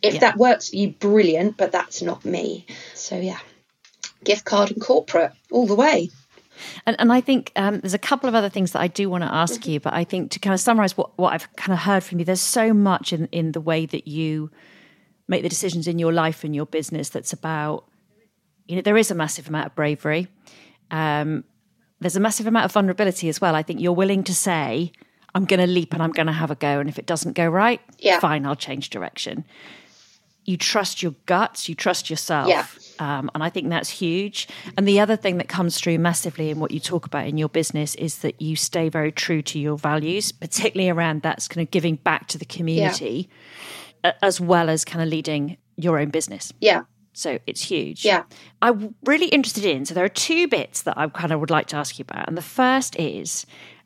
If 0.01 0.15
yeah. 0.15 0.19
that 0.21 0.37
works 0.37 0.69
for 0.69 0.75
you, 0.75 0.89
brilliant, 0.89 1.57
but 1.57 1.71
that's 1.71 2.01
not 2.01 2.25
me. 2.25 2.65
So, 2.95 3.17
yeah, 3.17 3.39
gift 4.23 4.45
card 4.45 4.71
and 4.71 4.81
corporate 4.81 5.31
all 5.51 5.67
the 5.67 5.75
way. 5.75 6.09
And, 6.85 6.95
and 6.99 7.11
I 7.11 7.21
think 7.21 7.51
um, 7.55 7.79
there's 7.79 7.93
a 7.93 7.99
couple 7.99 8.29
of 8.29 8.35
other 8.35 8.49
things 8.49 8.71
that 8.71 8.81
I 8.81 8.87
do 8.87 9.09
want 9.09 9.23
to 9.23 9.33
ask 9.33 9.61
mm-hmm. 9.61 9.71
you, 9.71 9.79
but 9.79 9.93
I 9.93 10.03
think 10.03 10.31
to 10.31 10.39
kind 10.39 10.53
of 10.53 10.59
summarize 10.59 10.95
what, 10.97 11.17
what 11.17 11.33
I've 11.33 11.53
kind 11.55 11.73
of 11.73 11.79
heard 11.79 12.03
from 12.03 12.19
you, 12.19 12.25
there's 12.25 12.41
so 12.41 12.73
much 12.73 13.13
in, 13.13 13.27
in 13.31 13.51
the 13.51 13.61
way 13.61 13.85
that 13.85 14.07
you 14.07 14.51
make 15.27 15.43
the 15.43 15.49
decisions 15.49 15.87
in 15.87 15.97
your 15.97 16.11
life 16.11 16.43
and 16.43 16.55
your 16.55 16.65
business 16.65 17.09
that's 17.09 17.33
about, 17.33 17.85
you 18.67 18.75
know, 18.75 18.81
there 18.81 18.97
is 18.97 19.11
a 19.11 19.15
massive 19.15 19.47
amount 19.47 19.67
of 19.67 19.75
bravery. 19.75 20.27
Um, 20.91 21.43
there's 21.99 22.15
a 22.15 22.19
massive 22.19 22.47
amount 22.47 22.65
of 22.65 22.71
vulnerability 22.71 23.29
as 23.29 23.39
well. 23.39 23.55
I 23.55 23.63
think 23.63 23.79
you're 23.79 23.93
willing 23.93 24.23
to 24.25 24.33
say, 24.33 24.91
I'm 25.33 25.45
going 25.45 25.59
to 25.59 25.67
leap 25.67 25.93
and 25.93 26.03
I'm 26.03 26.11
going 26.11 26.27
to 26.27 26.33
have 26.33 26.51
a 26.51 26.55
go. 26.55 26.79
And 26.79 26.89
if 26.89 26.99
it 26.99 27.05
doesn't 27.05 27.33
go 27.33 27.47
right, 27.47 27.79
yeah. 27.99 28.19
fine, 28.19 28.45
I'll 28.45 28.55
change 28.55 28.89
direction. 28.89 29.45
You 30.45 30.57
trust 30.57 31.03
your 31.03 31.13
guts, 31.25 31.69
you 31.69 31.75
trust 31.75 32.09
yourself. 32.09 32.47
Yeah. 32.49 32.65
Um, 32.99 33.31
and 33.33 33.43
I 33.43 33.49
think 33.49 33.69
that's 33.69 33.89
huge. 33.89 34.47
And 34.77 34.87
the 34.87 34.99
other 34.99 35.15
thing 35.15 35.37
that 35.37 35.47
comes 35.47 35.79
through 35.79 35.97
massively 35.99 36.49
in 36.49 36.59
what 36.59 36.71
you 36.71 36.79
talk 36.79 37.05
about 37.05 37.27
in 37.27 37.37
your 37.37 37.49
business 37.49 37.95
is 37.95 38.19
that 38.19 38.41
you 38.41 38.55
stay 38.55 38.89
very 38.89 39.11
true 39.11 39.41
to 39.43 39.59
your 39.59 39.77
values, 39.77 40.31
particularly 40.31 40.89
around 40.89 41.21
that's 41.21 41.47
kind 41.47 41.65
of 41.65 41.71
giving 41.71 41.95
back 41.95 42.27
to 42.27 42.37
the 42.37 42.45
community, 42.45 43.29
yeah. 44.03 44.13
as 44.21 44.39
well 44.41 44.69
as 44.69 44.83
kind 44.85 45.01
of 45.01 45.09
leading 45.09 45.57
your 45.77 45.99
own 45.99 46.09
business. 46.09 46.51
Yeah. 46.59 46.83
So 47.13 47.39
it's 47.45 47.63
huge. 47.63 48.05
Yeah. 48.05 48.23
I'm 48.61 48.95
really 49.03 49.27
interested 49.27 49.65
in, 49.65 49.85
so 49.85 49.93
there 49.93 50.05
are 50.05 50.09
two 50.09 50.47
bits 50.47 50.83
that 50.83 50.97
I 50.97 51.07
kind 51.07 51.31
of 51.31 51.39
would 51.39 51.49
like 51.49 51.67
to 51.67 51.75
ask 51.77 51.99
you 51.99 52.05
about. 52.07 52.27
And 52.27 52.37
the 52.37 52.41
first 52.41 52.97
is 52.99 53.45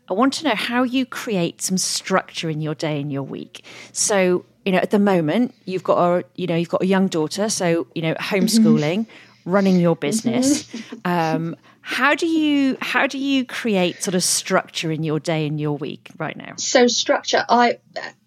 I 0.09 0.13
want 0.13 0.33
to 0.33 0.45
know 0.45 0.55
how 0.55 0.83
you 0.83 1.05
create 1.05 1.61
some 1.61 1.77
structure 1.77 2.49
in 2.49 2.61
your 2.61 2.75
day 2.75 3.01
and 3.01 3.11
your 3.11 3.23
week. 3.23 3.65
So, 3.91 4.45
you 4.65 4.71
know, 4.71 4.79
at 4.79 4.91
the 4.91 4.99
moment, 4.99 5.53
you've 5.65 5.83
got 5.83 5.97
a, 5.97 6.25
you 6.35 6.47
know, 6.47 6.55
you've 6.55 6.69
got 6.69 6.81
a 6.81 6.87
young 6.87 7.07
daughter, 7.07 7.49
so 7.49 7.87
you 7.93 8.01
know, 8.01 8.15
homeschooling, 8.15 9.01
mm-hmm. 9.05 9.51
running 9.51 9.79
your 9.79 9.95
business. 9.95 10.63
Mm-hmm. 10.63 10.95
Um, 11.05 11.55
how 11.81 12.15
do 12.15 12.25
you 12.25 12.77
how 12.81 13.05
do 13.05 13.19
you 13.19 13.45
create 13.45 14.01
sort 14.01 14.15
of 14.15 14.23
structure 14.23 14.91
in 14.91 15.03
your 15.03 15.19
day 15.19 15.45
and 15.45 15.61
your 15.61 15.77
week 15.77 16.09
right 16.17 16.35
now? 16.35 16.53
So 16.57 16.87
structure, 16.87 17.45
I, 17.47 17.77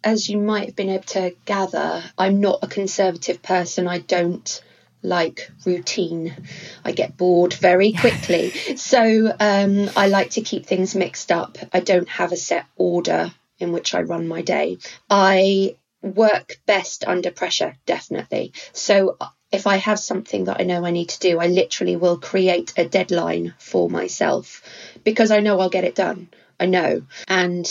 as 0.04 0.28
you 0.28 0.38
might 0.38 0.66
have 0.66 0.76
been 0.76 0.90
able 0.90 1.02
to 1.04 1.34
gather, 1.44 2.04
I'm 2.16 2.38
not 2.38 2.60
a 2.62 2.68
conservative 2.68 3.42
person. 3.42 3.88
I 3.88 3.98
don't 3.98 4.62
like 5.02 5.50
routine. 5.66 6.36
I 6.84 6.92
get 6.92 7.16
bored 7.16 7.52
very 7.52 7.92
quickly. 8.00 8.50
so 8.76 9.34
um, 9.40 9.90
I 9.96 10.06
like 10.06 10.30
to 10.30 10.40
keep 10.40 10.66
things 10.66 10.94
mixed 10.94 11.32
up. 11.32 11.58
I 11.72 11.80
don't 11.80 12.08
have 12.08 12.30
a 12.30 12.36
set 12.36 12.66
order 12.76 13.32
in 13.58 13.72
which 13.72 13.92
I 13.92 14.02
run 14.02 14.28
my 14.28 14.42
day. 14.42 14.78
I 15.10 15.74
work 16.02 16.58
best 16.66 17.06
under 17.06 17.30
pressure, 17.30 17.76
definitely. 17.86 18.52
So 18.72 19.16
if 19.50 19.66
I 19.66 19.76
have 19.76 19.98
something 19.98 20.44
that 20.44 20.60
I 20.60 20.64
know 20.64 20.84
I 20.84 20.90
need 20.90 21.08
to 21.10 21.20
do, 21.20 21.38
I 21.38 21.46
literally 21.46 21.96
will 21.96 22.18
create 22.18 22.72
a 22.76 22.88
deadline 22.88 23.54
for 23.58 23.88
myself 23.88 24.62
because 25.04 25.30
I 25.30 25.40
know 25.40 25.58
I'll 25.58 25.70
get 25.70 25.84
it 25.84 25.94
done. 25.94 26.28
I 26.60 26.66
know. 26.66 27.02
And 27.26 27.66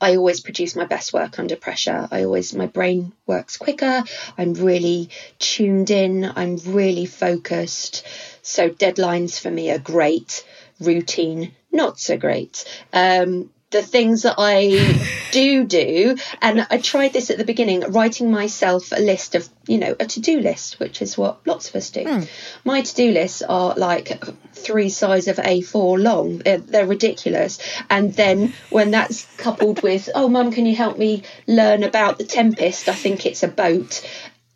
I 0.00 0.16
always 0.16 0.40
produce 0.40 0.74
my 0.74 0.84
best 0.84 1.12
work 1.12 1.38
under 1.38 1.56
pressure. 1.56 2.08
I 2.10 2.24
always, 2.24 2.54
my 2.54 2.66
brain 2.66 3.12
works 3.26 3.56
quicker. 3.56 4.02
I'm 4.36 4.54
really 4.54 5.10
tuned 5.38 5.90
in. 5.90 6.24
I'm 6.24 6.56
really 6.66 7.06
focused. 7.06 8.04
So 8.42 8.68
deadlines 8.68 9.40
for 9.40 9.50
me 9.50 9.70
are 9.70 9.78
great. 9.78 10.44
Routine, 10.80 11.52
not 11.70 12.00
so 12.00 12.16
great. 12.16 12.64
Um, 12.92 13.50
the 13.72 13.82
things 13.82 14.22
that 14.22 14.36
I 14.38 15.00
do 15.32 15.64
do, 15.64 16.16
and 16.40 16.66
I 16.70 16.78
tried 16.78 17.12
this 17.12 17.30
at 17.30 17.38
the 17.38 17.44
beginning, 17.44 17.80
writing 17.80 18.30
myself 18.30 18.92
a 18.92 19.00
list 19.00 19.34
of, 19.34 19.48
you 19.66 19.78
know, 19.78 19.96
a 19.98 20.06
to 20.06 20.20
do 20.20 20.40
list, 20.40 20.78
which 20.78 21.02
is 21.02 21.18
what 21.18 21.46
lots 21.46 21.68
of 21.68 21.76
us 21.76 21.90
do. 21.90 22.04
Mm. 22.04 22.28
My 22.64 22.82
to 22.82 22.94
do 22.94 23.10
lists 23.10 23.42
are 23.42 23.74
like 23.74 24.22
three 24.52 24.88
size 24.88 25.28
of 25.28 25.36
A4 25.36 26.00
long. 26.00 26.38
They're, 26.38 26.58
they're 26.58 26.86
ridiculous. 26.86 27.58
And 27.90 28.14
then 28.14 28.52
when 28.70 28.90
that's 28.92 29.26
coupled 29.36 29.82
with, 29.82 30.08
oh, 30.14 30.28
mum, 30.28 30.52
can 30.52 30.66
you 30.66 30.76
help 30.76 30.98
me 30.98 31.24
learn 31.46 31.82
about 31.82 32.18
the 32.18 32.24
Tempest? 32.24 32.88
I 32.88 32.94
think 32.94 33.26
it's 33.26 33.42
a 33.42 33.48
boat. 33.48 34.06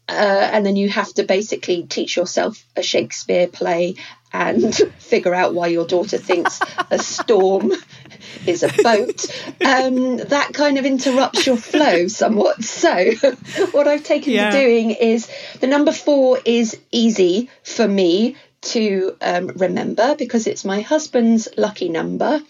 Uh, 0.08 0.48
and 0.52 0.64
then 0.64 0.76
you 0.76 0.88
have 0.88 1.12
to 1.14 1.24
basically 1.24 1.82
teach 1.82 2.16
yourself 2.16 2.64
a 2.76 2.82
Shakespeare 2.82 3.48
play 3.48 3.96
and 4.32 4.74
figure 4.98 5.34
out 5.34 5.54
why 5.54 5.66
your 5.66 5.86
daughter 5.86 6.18
thinks 6.18 6.60
a 6.90 6.98
storm 6.98 7.72
is 8.46 8.62
a 8.62 8.82
boat. 8.82 9.26
Um, 9.66 10.18
that 10.18 10.50
kind 10.52 10.78
of 10.78 10.84
interrupts 10.84 11.46
your 11.46 11.56
flow 11.56 12.08
somewhat. 12.08 12.62
So, 12.62 13.12
what 13.72 13.88
I've 13.88 14.04
taken 14.04 14.32
yeah. 14.32 14.50
to 14.50 14.58
doing 14.58 14.90
is 14.90 15.28
the 15.60 15.66
number 15.66 15.92
four 15.92 16.38
is 16.44 16.78
easy 16.92 17.50
for 17.64 17.86
me 17.88 18.36
to 18.62 19.16
um, 19.20 19.48
remember 19.56 20.14
because 20.14 20.46
it's 20.46 20.64
my 20.64 20.82
husband's 20.82 21.48
lucky 21.56 21.88
number. 21.88 22.40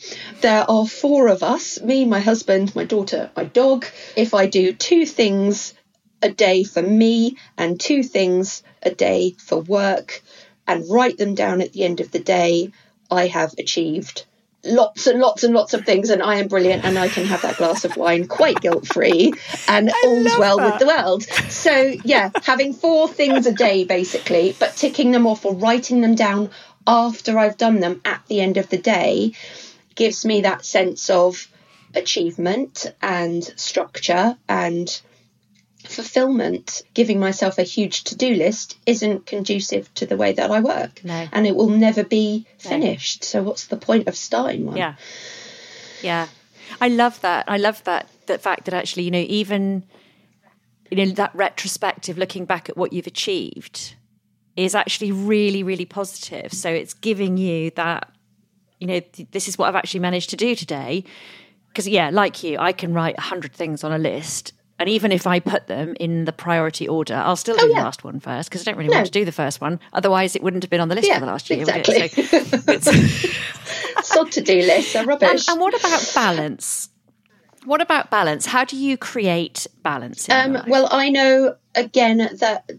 There 0.40 0.68
are 0.68 0.86
four 0.86 1.28
of 1.28 1.42
us 1.42 1.80
me, 1.80 2.04
my 2.04 2.20
husband, 2.20 2.74
my 2.74 2.84
daughter, 2.84 3.30
my 3.36 3.44
dog. 3.44 3.86
If 4.16 4.34
I 4.34 4.46
do 4.46 4.72
two 4.72 5.06
things 5.06 5.74
a 6.22 6.30
day 6.30 6.64
for 6.64 6.82
me 6.82 7.36
and 7.56 7.80
two 7.80 8.02
things 8.02 8.62
a 8.82 8.90
day 8.90 9.34
for 9.38 9.60
work, 9.60 10.22
and 10.66 10.88
write 10.90 11.18
them 11.18 11.34
down 11.34 11.60
at 11.60 11.72
the 11.72 11.84
end 11.84 12.00
of 12.00 12.10
the 12.10 12.18
day, 12.18 12.72
I 13.10 13.28
have 13.28 13.54
achieved 13.58 14.24
lots 14.66 15.06
and 15.06 15.20
lots 15.20 15.44
and 15.44 15.54
lots 15.54 15.74
of 15.74 15.84
things 15.84 16.10
and 16.10 16.22
I 16.22 16.36
am 16.36 16.48
brilliant 16.48 16.84
and 16.84 16.98
I 16.98 17.08
can 17.08 17.24
have 17.26 17.42
that 17.42 17.56
glass 17.56 17.84
of 17.84 17.96
wine 17.96 18.26
quite 18.26 18.60
guilt 18.60 18.86
free 18.86 19.32
and 19.68 19.90
all's 20.04 20.38
well 20.38 20.58
that. 20.58 20.72
with 20.72 20.80
the 20.80 20.86
world. 20.86 21.22
So 21.50 21.94
yeah, 22.04 22.30
having 22.42 22.72
four 22.72 23.08
things 23.08 23.46
a 23.46 23.52
day 23.52 23.84
basically, 23.84 24.56
but 24.58 24.76
ticking 24.76 25.12
them 25.12 25.26
off 25.26 25.44
or 25.44 25.54
writing 25.54 26.00
them 26.00 26.14
down 26.14 26.50
after 26.86 27.38
I've 27.38 27.56
done 27.56 27.80
them 27.80 28.00
at 28.04 28.22
the 28.26 28.40
end 28.40 28.56
of 28.56 28.68
the 28.68 28.78
day 28.78 29.32
gives 29.94 30.24
me 30.24 30.42
that 30.42 30.64
sense 30.64 31.10
of 31.10 31.48
achievement 31.94 32.92
and 33.00 33.42
structure 33.42 34.36
and 34.48 35.00
fulfillment, 35.96 36.82
giving 36.92 37.18
myself 37.18 37.56
a 37.56 37.62
huge 37.62 38.04
to 38.04 38.16
do 38.16 38.34
list, 38.34 38.76
isn't 38.84 39.24
conducive 39.24 39.92
to 39.94 40.04
the 40.04 40.16
way 40.16 40.32
that 40.34 40.50
I 40.50 40.60
work. 40.60 41.02
No. 41.02 41.26
And 41.32 41.46
it 41.46 41.56
will 41.56 41.70
never 41.70 42.04
be 42.04 42.46
finished. 42.58 43.22
No. 43.22 43.26
So, 43.26 43.42
what's 43.42 43.66
the 43.66 43.78
point 43.78 44.06
of 44.06 44.14
starting 44.14 44.66
one? 44.66 44.76
Yeah. 44.76 44.94
Yeah. 46.02 46.28
I 46.80 46.88
love 46.88 47.18
that. 47.22 47.46
I 47.48 47.56
love 47.56 47.82
that, 47.84 48.08
The 48.26 48.36
fact 48.38 48.66
that 48.66 48.74
actually, 48.74 49.04
you 49.04 49.10
know, 49.10 49.24
even, 49.26 49.84
you 50.90 50.98
know, 50.98 51.12
that 51.12 51.34
retrospective 51.34 52.18
looking 52.18 52.44
back 52.44 52.68
at 52.68 52.76
what 52.76 52.92
you've 52.92 53.06
achieved 53.06 53.94
is 54.54 54.74
actually 54.74 55.12
really, 55.12 55.62
really 55.62 55.86
positive. 55.86 56.52
So, 56.52 56.68
it's 56.68 56.92
giving 56.92 57.38
you 57.38 57.70
that, 57.70 58.12
you 58.80 58.86
know, 58.86 59.00
this 59.30 59.48
is 59.48 59.56
what 59.56 59.68
I've 59.68 59.76
actually 59.76 60.00
managed 60.00 60.28
to 60.30 60.36
do 60.36 60.54
today. 60.54 61.04
Because, 61.68 61.88
yeah, 61.88 62.10
like 62.10 62.42
you, 62.42 62.58
I 62.58 62.72
can 62.72 62.92
write 62.92 63.16
100 63.16 63.54
things 63.54 63.82
on 63.82 63.92
a 63.92 63.98
list 63.98 64.52
and 64.78 64.88
even 64.88 65.12
if 65.12 65.26
I 65.26 65.40
put 65.40 65.66
them 65.66 65.96
in 65.98 66.24
the 66.24 66.32
priority 66.32 66.86
order, 66.86 67.14
I'll 67.14 67.36
still 67.36 67.56
do 67.56 67.64
oh, 67.64 67.68
yeah. 67.68 67.78
the 67.78 67.84
last 67.84 68.04
one 68.04 68.20
first 68.20 68.50
because 68.50 68.62
I 68.62 68.70
don't 68.70 68.78
really 68.78 68.90
no. 68.90 68.96
want 68.96 69.06
to 69.06 69.12
do 69.12 69.24
the 69.24 69.32
first 69.32 69.60
one. 69.60 69.80
Otherwise, 69.92 70.36
it 70.36 70.42
wouldn't 70.42 70.62
have 70.62 70.70
been 70.70 70.80
on 70.80 70.88
the 70.88 70.94
list 70.94 71.08
yeah, 71.08 71.14
for 71.14 71.20
the 71.20 71.26
last 71.26 71.48
year. 71.50 71.60
Exactly. 71.60 72.08
So 74.06 74.24
to 74.24 74.40
do 74.40 74.54
lists 74.54 74.94
are 74.96 75.04
rubbish. 75.04 75.48
And, 75.48 75.54
and, 75.54 75.60
what 75.60 75.78
about 75.78 76.12
balance? 76.14 76.88
What 77.64 77.80
about 77.80 78.10
balance? 78.10 78.46
How 78.46 78.64
do 78.64 78.76
you 78.76 78.96
create 78.96 79.66
balance? 79.82 80.28
Um, 80.30 80.62
well, 80.66 80.88
I 80.90 81.10
know 81.10 81.56
again 81.74 82.18
that 82.18 82.70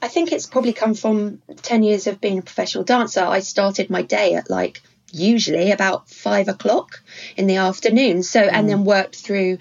I 0.00 0.08
think 0.08 0.32
it's 0.32 0.46
probably 0.46 0.72
come 0.72 0.94
from 0.94 1.42
10 1.56 1.82
years 1.82 2.06
of 2.06 2.20
being 2.20 2.38
a 2.38 2.42
professional 2.42 2.84
dancer. 2.84 3.22
I 3.22 3.40
started 3.40 3.90
my 3.90 4.02
day 4.02 4.34
at 4.34 4.48
like 4.48 4.82
usually 5.12 5.70
about 5.70 6.08
five 6.08 6.48
o'clock 6.48 7.02
in 7.36 7.46
the 7.46 7.56
afternoon. 7.56 8.22
So, 8.22 8.40
and 8.40 8.68
then 8.68 8.78
mm. 8.78 8.84
worked 8.84 9.16
through 9.16 9.58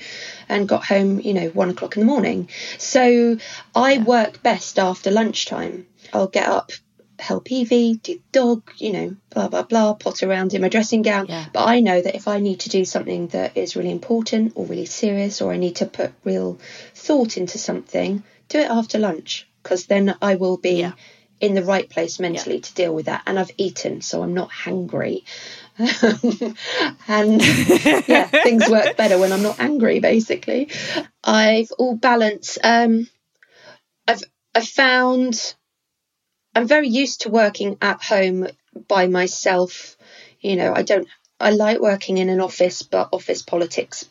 and 0.50 0.68
got 0.68 0.86
home, 0.86 1.20
you 1.20 1.34
know, 1.34 1.50
one 1.50 1.70
o'clock 1.70 1.96
in 1.96 2.02
the 2.02 2.06
morning. 2.06 2.50
So 2.78 3.38
I 3.76 3.94
yeah. 3.94 4.04
work 4.04 4.42
best 4.42 4.80
after 4.80 5.12
lunchtime. 5.12 5.86
I'll 6.14 6.28
get 6.28 6.48
up, 6.48 6.72
help 7.20 7.52
Evie, 7.52 7.96
do 7.96 8.20
dog, 8.32 8.72
you 8.78 8.94
know, 8.94 9.16
blah, 9.30 9.50
blah, 9.50 9.64
blah, 9.64 9.94
pot 9.94 10.24
around 10.24 10.54
in 10.54 10.62
my 10.62 10.70
dressing 10.70 11.02
gown. 11.02 11.28
Yeah. 11.28 11.46
But 11.54 11.66
I 11.68 11.82
know 11.82 12.02
that 12.02 12.16
if 12.16 12.28
I 12.28 12.40
need 12.40 12.62
to 12.62 12.70
do 12.70 12.86
something 12.86 13.28
that 13.28 13.56
is 13.58 13.76
really 13.76 13.92
important 13.92 14.54
or 14.56 14.66
really 14.66 14.86
serious, 14.86 15.42
or 15.42 15.52
I 15.52 15.58
need 15.58 15.78
to 15.78 15.86
put 15.86 16.14
real 16.24 16.60
thought 16.96 17.38
into 17.38 17.58
something, 17.58 18.24
do 18.50 18.60
it 18.60 18.70
after 18.70 19.00
lunch 19.00 19.48
because 19.62 19.86
then 19.86 20.16
I 20.22 20.36
will 20.36 20.58
be. 20.58 20.80
Yeah 20.80 20.94
in 21.41 21.56
the 21.56 21.63
right 21.63 21.89
place 21.89 22.19
mentally 22.19 22.56
yeah. 22.56 22.62
to 22.62 22.73
deal 22.75 22.93
with 22.93 23.08
that. 23.08 23.23
And 23.25 23.38
I've 23.39 23.51
eaten, 23.58 24.01
so 24.01 24.21
I'm 24.21 24.36
not 24.36 24.51
hungry. 24.51 25.25
and 25.77 27.41
yeah, 28.08 28.27
things 28.27 28.69
work 28.69 28.95
better 28.95 29.17
when 29.17 29.34
I'm 29.34 29.41
not 29.41 29.60
angry, 29.60 29.99
basically. 29.99 30.69
I've 31.23 31.71
all 31.77 31.95
balanced. 31.95 32.60
Um, 32.63 33.10
I've 34.08 34.23
I 34.54 34.62
found 34.62 35.56
I'm 36.54 36.67
very 36.67 36.88
used 36.88 37.21
to 37.21 37.30
working 37.30 37.77
at 37.82 38.04
home 38.04 38.47
by 38.88 39.08
myself. 39.08 39.97
You 40.39 40.56
know, 40.56 40.73
I 40.75 40.84
don't. 40.84 41.08
I 41.39 41.49
like 41.49 41.80
working 41.80 42.19
in 42.19 42.30
an 42.30 42.39
office, 42.39 42.84
but 42.84 43.10
office 43.12 43.41
politics 43.41 44.08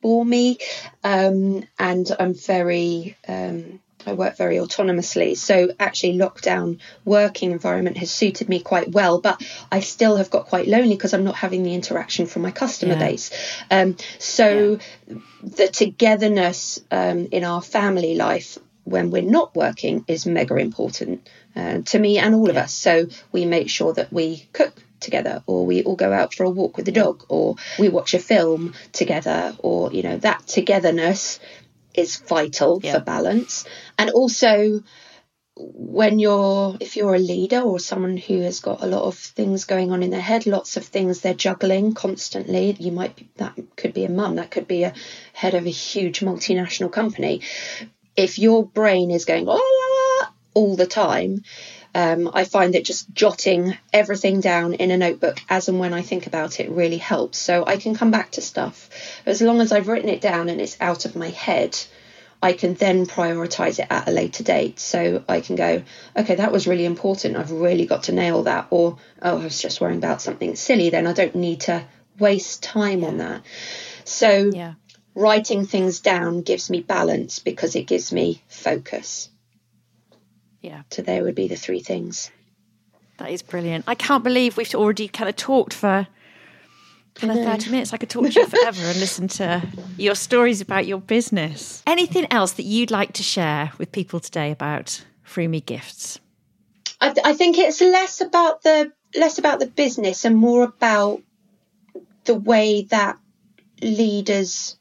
bore 0.00 0.24
me, 0.24 0.58
um, 1.02 1.64
and 1.78 2.08
I'm 2.18 2.34
very. 2.34 3.16
Um, 3.26 3.80
I 4.06 4.12
work 4.12 4.36
very 4.36 4.56
autonomously. 4.56 5.36
So 5.36 5.70
actually 5.78 6.18
lockdown 6.18 6.78
working 7.04 7.52
environment 7.52 7.98
has 7.98 8.10
suited 8.10 8.48
me 8.48 8.60
quite 8.60 8.90
well, 8.92 9.20
but 9.20 9.42
I 9.70 9.80
still 9.80 10.16
have 10.16 10.30
got 10.30 10.46
quite 10.46 10.68
lonely 10.68 10.94
because 10.94 11.14
I'm 11.14 11.24
not 11.24 11.36
having 11.36 11.62
the 11.62 11.74
interaction 11.74 12.26
from 12.26 12.42
my 12.42 12.50
customer 12.50 12.94
yeah. 12.94 12.98
base. 12.98 13.30
Um, 13.70 13.96
so 14.18 14.78
yeah. 15.08 15.16
the 15.42 15.68
togetherness 15.68 16.80
um, 16.90 17.28
in 17.32 17.44
our 17.44 17.62
family 17.62 18.14
life 18.14 18.58
when 18.84 19.10
we're 19.10 19.22
not 19.22 19.54
working 19.54 20.04
is 20.08 20.24
mega 20.24 20.56
important 20.56 21.28
uh, 21.54 21.80
to 21.82 21.98
me 21.98 22.18
and 22.18 22.34
all 22.34 22.46
yeah. 22.46 22.52
of 22.52 22.56
us. 22.56 22.72
So 22.72 23.08
we 23.32 23.44
make 23.44 23.68
sure 23.68 23.92
that 23.92 24.12
we 24.12 24.48
cook 24.52 24.74
together 25.00 25.42
or 25.46 25.66
we 25.66 25.82
all 25.82 25.96
go 25.96 26.12
out 26.12 26.34
for 26.34 26.44
a 26.44 26.50
walk 26.50 26.76
with 26.76 26.86
the 26.86 26.92
dog 26.92 27.24
or 27.28 27.56
we 27.78 27.88
watch 27.88 28.14
a 28.14 28.18
film 28.18 28.74
together 28.92 29.54
or 29.58 29.92
you 29.92 30.02
know 30.02 30.16
that 30.18 30.44
togetherness 30.46 31.38
is 31.94 32.16
vital 32.16 32.80
yeah. 32.82 32.94
for 32.94 33.00
balance. 33.00 33.64
And 33.98 34.10
also, 34.10 34.82
when 35.58 36.18
you're 36.18 36.76
if 36.78 36.96
you're 36.96 37.14
a 37.14 37.18
leader 37.18 37.60
or 37.60 37.80
someone 37.80 38.16
who 38.16 38.40
has 38.42 38.60
got 38.60 38.82
a 38.82 38.86
lot 38.86 39.02
of 39.02 39.16
things 39.16 39.64
going 39.64 39.90
on 39.90 40.02
in 40.04 40.10
their 40.10 40.20
head 40.20 40.46
lots 40.46 40.76
of 40.76 40.84
things 40.84 41.20
they're 41.20 41.34
juggling 41.34 41.94
constantly 41.94 42.76
you 42.78 42.92
might 42.92 43.16
be 43.16 43.28
that 43.36 43.58
could 43.76 43.92
be 43.92 44.04
a 44.04 44.08
mum 44.08 44.36
that 44.36 44.52
could 44.52 44.68
be 44.68 44.84
a 44.84 44.94
head 45.32 45.54
of 45.54 45.66
a 45.66 45.70
huge 45.70 46.20
multinational 46.20 46.92
company 46.92 47.40
if 48.16 48.38
your 48.38 48.64
brain 48.64 49.10
is 49.10 49.24
going 49.24 49.48
oh, 49.48 50.20
ah, 50.22 50.26
ah, 50.26 50.32
all 50.54 50.76
the 50.76 50.86
time 50.86 51.42
Um, 51.94 52.30
I 52.32 52.44
find 52.44 52.74
that 52.74 52.84
just 52.84 53.12
jotting 53.12 53.76
everything 53.92 54.40
down 54.40 54.74
in 54.74 54.90
a 54.90 54.96
notebook 54.96 55.40
as 55.48 55.68
and 55.68 55.78
when 55.78 55.94
I 55.94 56.02
think 56.02 56.26
about 56.26 56.60
it 56.60 56.70
really 56.70 56.98
helps. 56.98 57.38
So 57.38 57.64
I 57.66 57.76
can 57.76 57.94
come 57.94 58.10
back 58.10 58.32
to 58.32 58.42
stuff 58.42 58.90
as 59.26 59.40
long 59.40 59.60
as 59.60 59.72
I've 59.72 59.88
written 59.88 60.08
it 60.08 60.20
down 60.20 60.48
and 60.48 60.60
it's 60.60 60.76
out 60.80 61.04
of 61.04 61.16
my 61.16 61.28
head. 61.30 61.78
I 62.40 62.52
can 62.52 62.74
then 62.74 63.06
prioritize 63.06 63.80
it 63.80 63.88
at 63.90 64.06
a 64.06 64.12
later 64.12 64.44
date. 64.44 64.78
So 64.78 65.24
I 65.28 65.40
can 65.40 65.56
go, 65.56 65.82
okay, 66.16 66.36
that 66.36 66.52
was 66.52 66.68
really 66.68 66.84
important. 66.84 67.36
I've 67.36 67.50
really 67.50 67.86
got 67.86 68.04
to 68.04 68.12
nail 68.12 68.44
that. 68.44 68.68
Or, 68.70 68.98
oh, 69.20 69.40
I 69.40 69.44
was 69.44 69.60
just 69.60 69.80
worrying 69.80 69.98
about 69.98 70.22
something 70.22 70.54
silly. 70.54 70.90
Then 70.90 71.06
I 71.06 71.14
don't 71.14 71.34
need 71.34 71.62
to 71.62 71.84
waste 72.18 72.62
time 72.62 73.02
on 73.02 73.18
that. 73.18 73.42
So 74.04 74.50
yeah. 74.52 74.74
writing 75.14 75.66
things 75.66 76.00
down 76.00 76.42
gives 76.42 76.70
me 76.70 76.80
balance 76.80 77.40
because 77.40 77.74
it 77.74 77.86
gives 77.88 78.12
me 78.12 78.42
focus. 78.46 79.30
Yeah. 80.68 80.82
So 80.90 81.00
there 81.00 81.24
would 81.24 81.34
be 81.34 81.48
the 81.48 81.56
three 81.56 81.80
things. 81.80 82.30
That 83.16 83.30
is 83.30 83.40
brilliant. 83.40 83.86
I 83.88 83.94
can't 83.94 84.22
believe 84.22 84.58
we've 84.58 84.74
already 84.74 85.08
kind 85.08 85.30
of 85.30 85.34
talked 85.34 85.72
for 85.72 86.06
kind 87.14 87.32
of 87.32 87.42
30 87.42 87.70
minutes. 87.70 87.94
I 87.94 87.96
could 87.96 88.10
talk 88.10 88.30
to 88.30 88.40
you 88.40 88.46
forever 88.54 88.82
and 88.82 89.00
listen 89.00 89.28
to 89.28 89.66
your 89.96 90.14
stories 90.14 90.60
about 90.60 90.86
your 90.86 91.00
business. 91.00 91.82
Anything 91.86 92.26
else 92.30 92.52
that 92.52 92.64
you'd 92.64 92.90
like 92.90 93.14
to 93.14 93.22
share 93.22 93.72
with 93.78 93.92
people 93.92 94.20
today 94.20 94.50
about 94.50 95.02
Frumi 95.26 95.64
Gifts? 95.64 96.20
I, 97.00 97.14
I 97.24 97.32
think 97.32 97.56
it's 97.56 97.80
less 97.80 98.20
about 98.20 98.62
the 98.62 98.92
less 99.16 99.38
about 99.38 99.60
the 99.60 99.66
business 99.66 100.26
and 100.26 100.36
more 100.36 100.64
about 100.64 101.22
the 102.24 102.34
way 102.34 102.82
that 102.90 103.18
leaders 103.80 104.77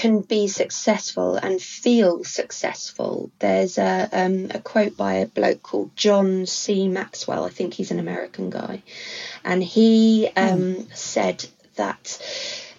can 0.00 0.22
be 0.22 0.48
successful 0.48 1.36
and 1.36 1.60
feel 1.60 2.24
successful. 2.24 3.30
There's 3.38 3.76
a, 3.76 4.08
um, 4.10 4.50
a 4.50 4.58
quote 4.58 4.96
by 4.96 5.16
a 5.16 5.26
bloke 5.26 5.62
called 5.62 5.94
John 5.94 6.46
C. 6.46 6.88
Maxwell. 6.88 7.44
I 7.44 7.50
think 7.50 7.74
he's 7.74 7.90
an 7.90 7.98
American 7.98 8.48
guy, 8.48 8.82
and 9.44 9.62
he 9.62 10.30
um, 10.34 10.58
mm. 10.58 10.96
said 10.96 11.44
that. 11.76 12.18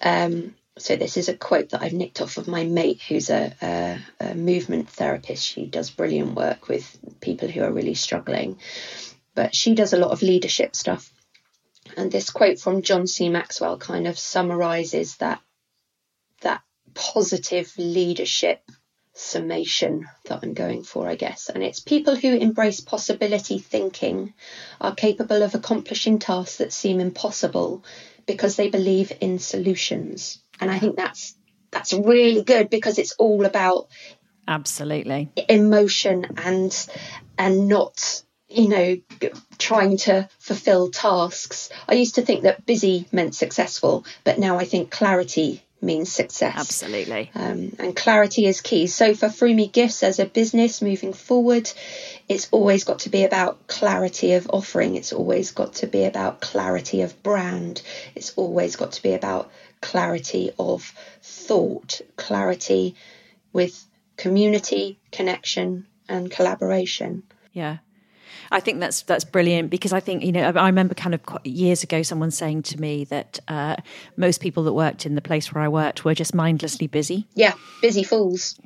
Um, 0.01 0.55
so 0.79 0.95
this 0.95 1.15
is 1.15 1.29
a 1.29 1.37
quote 1.37 1.69
that 1.69 1.83
I've 1.83 1.93
nicked 1.93 2.21
off 2.21 2.37
of 2.37 2.47
my 2.47 2.63
mate, 2.63 3.03
who's 3.07 3.29
a, 3.29 3.53
a, 3.61 3.99
a 4.19 4.33
movement 4.33 4.89
therapist. 4.89 5.45
She 5.45 5.67
does 5.67 5.91
brilliant 5.91 6.33
work 6.33 6.67
with 6.69 6.97
people 7.19 7.49
who 7.49 7.61
are 7.61 7.71
really 7.71 7.93
struggling, 7.93 8.57
but 9.35 9.53
she 9.53 9.75
does 9.75 9.93
a 9.93 9.99
lot 9.99 10.09
of 10.09 10.23
leadership 10.23 10.75
stuff. 10.75 11.13
And 11.95 12.11
this 12.11 12.31
quote 12.31 12.57
from 12.57 12.81
John 12.81 13.05
C. 13.05 13.29
Maxwell 13.29 13.77
kind 13.77 14.07
of 14.07 14.17
summarizes 14.17 15.17
that 15.17 15.39
that 16.41 16.63
positive 16.93 17.71
leadership 17.77 18.63
summation 19.13 20.07
that 20.25 20.39
I'm 20.41 20.53
going 20.53 20.83
for, 20.83 21.07
I 21.07 21.15
guess. 21.15 21.49
And 21.49 21.63
it's 21.63 21.79
people 21.79 22.15
who 22.15 22.35
embrace 22.35 22.79
possibility 22.79 23.59
thinking 23.59 24.33
are 24.79 24.95
capable 24.95 25.43
of 25.43 25.53
accomplishing 25.55 26.19
tasks 26.19 26.57
that 26.57 26.73
seem 26.73 26.99
impossible 26.99 27.83
because 28.25 28.55
they 28.55 28.69
believe 28.69 29.11
in 29.21 29.39
solutions. 29.39 30.41
And 30.59 30.71
I 30.71 30.79
think 30.79 30.95
that's 30.95 31.35
that's 31.71 31.93
really 31.93 32.43
good 32.43 32.69
because 32.69 32.99
it's 32.99 33.13
all 33.13 33.45
about 33.45 33.87
absolutely 34.47 35.31
emotion 35.47 36.25
and 36.37 36.87
and 37.37 37.67
not 37.67 38.23
you 38.49 38.67
know 38.67 38.97
trying 39.57 39.97
to 39.97 40.27
fulfill 40.39 40.89
tasks. 40.89 41.69
I 41.87 41.93
used 41.93 42.15
to 42.15 42.21
think 42.21 42.43
that 42.43 42.65
busy 42.65 43.07
meant 43.11 43.35
successful, 43.35 44.05
but 44.23 44.39
now 44.39 44.57
I 44.57 44.65
think 44.65 44.91
clarity 44.91 45.63
means 45.81 46.11
success. 46.11 46.55
Absolutely. 46.55 47.31
Um, 47.33 47.73
and 47.79 47.95
clarity 47.95 48.45
is 48.45 48.61
key. 48.61 48.87
So 48.87 49.13
for 49.13 49.27
Frumi 49.27 49.71
Gifts 49.71 50.03
as 50.03 50.19
a 50.19 50.25
business 50.25 50.81
moving 50.81 51.13
forward, 51.13 51.71
it's 52.29 52.47
always 52.51 52.83
got 52.83 52.99
to 52.99 53.09
be 53.09 53.23
about 53.23 53.67
clarity 53.67 54.33
of 54.33 54.49
offering. 54.51 54.95
It's 54.95 55.13
always 55.13 55.51
got 55.51 55.75
to 55.75 55.87
be 55.87 56.03
about 56.03 56.41
clarity 56.41 57.01
of 57.01 57.21
brand. 57.23 57.81
It's 58.15 58.33
always 58.35 58.75
got 58.75 58.93
to 58.93 59.03
be 59.03 59.13
about 59.13 59.51
clarity 59.81 60.51
of 60.59 60.83
thought, 61.21 62.01
clarity 62.15 62.95
with 63.51 63.83
community, 64.17 64.99
connection, 65.11 65.87
and 66.07 66.29
collaboration. 66.29 67.23
Yeah. 67.53 67.77
I 68.51 68.59
think 68.59 68.79
that's 68.79 69.01
that's 69.03 69.23
brilliant 69.23 69.69
because 69.69 69.93
I 69.93 69.99
think 69.99 70.23
you 70.23 70.31
know 70.31 70.43
I 70.43 70.67
remember 70.67 70.93
kind 70.93 71.15
of 71.15 71.21
years 71.43 71.83
ago 71.83 72.03
someone 72.03 72.31
saying 72.31 72.63
to 72.63 72.79
me 72.79 73.05
that 73.05 73.39
uh, 73.47 73.77
most 74.17 74.41
people 74.41 74.63
that 74.63 74.73
worked 74.73 75.05
in 75.05 75.15
the 75.15 75.21
place 75.21 75.53
where 75.53 75.63
I 75.63 75.67
worked 75.67 76.05
were 76.05 76.13
just 76.13 76.33
mindlessly 76.35 76.87
busy. 76.87 77.27
Yeah, 77.35 77.53
busy 77.81 78.03
fools. 78.03 78.59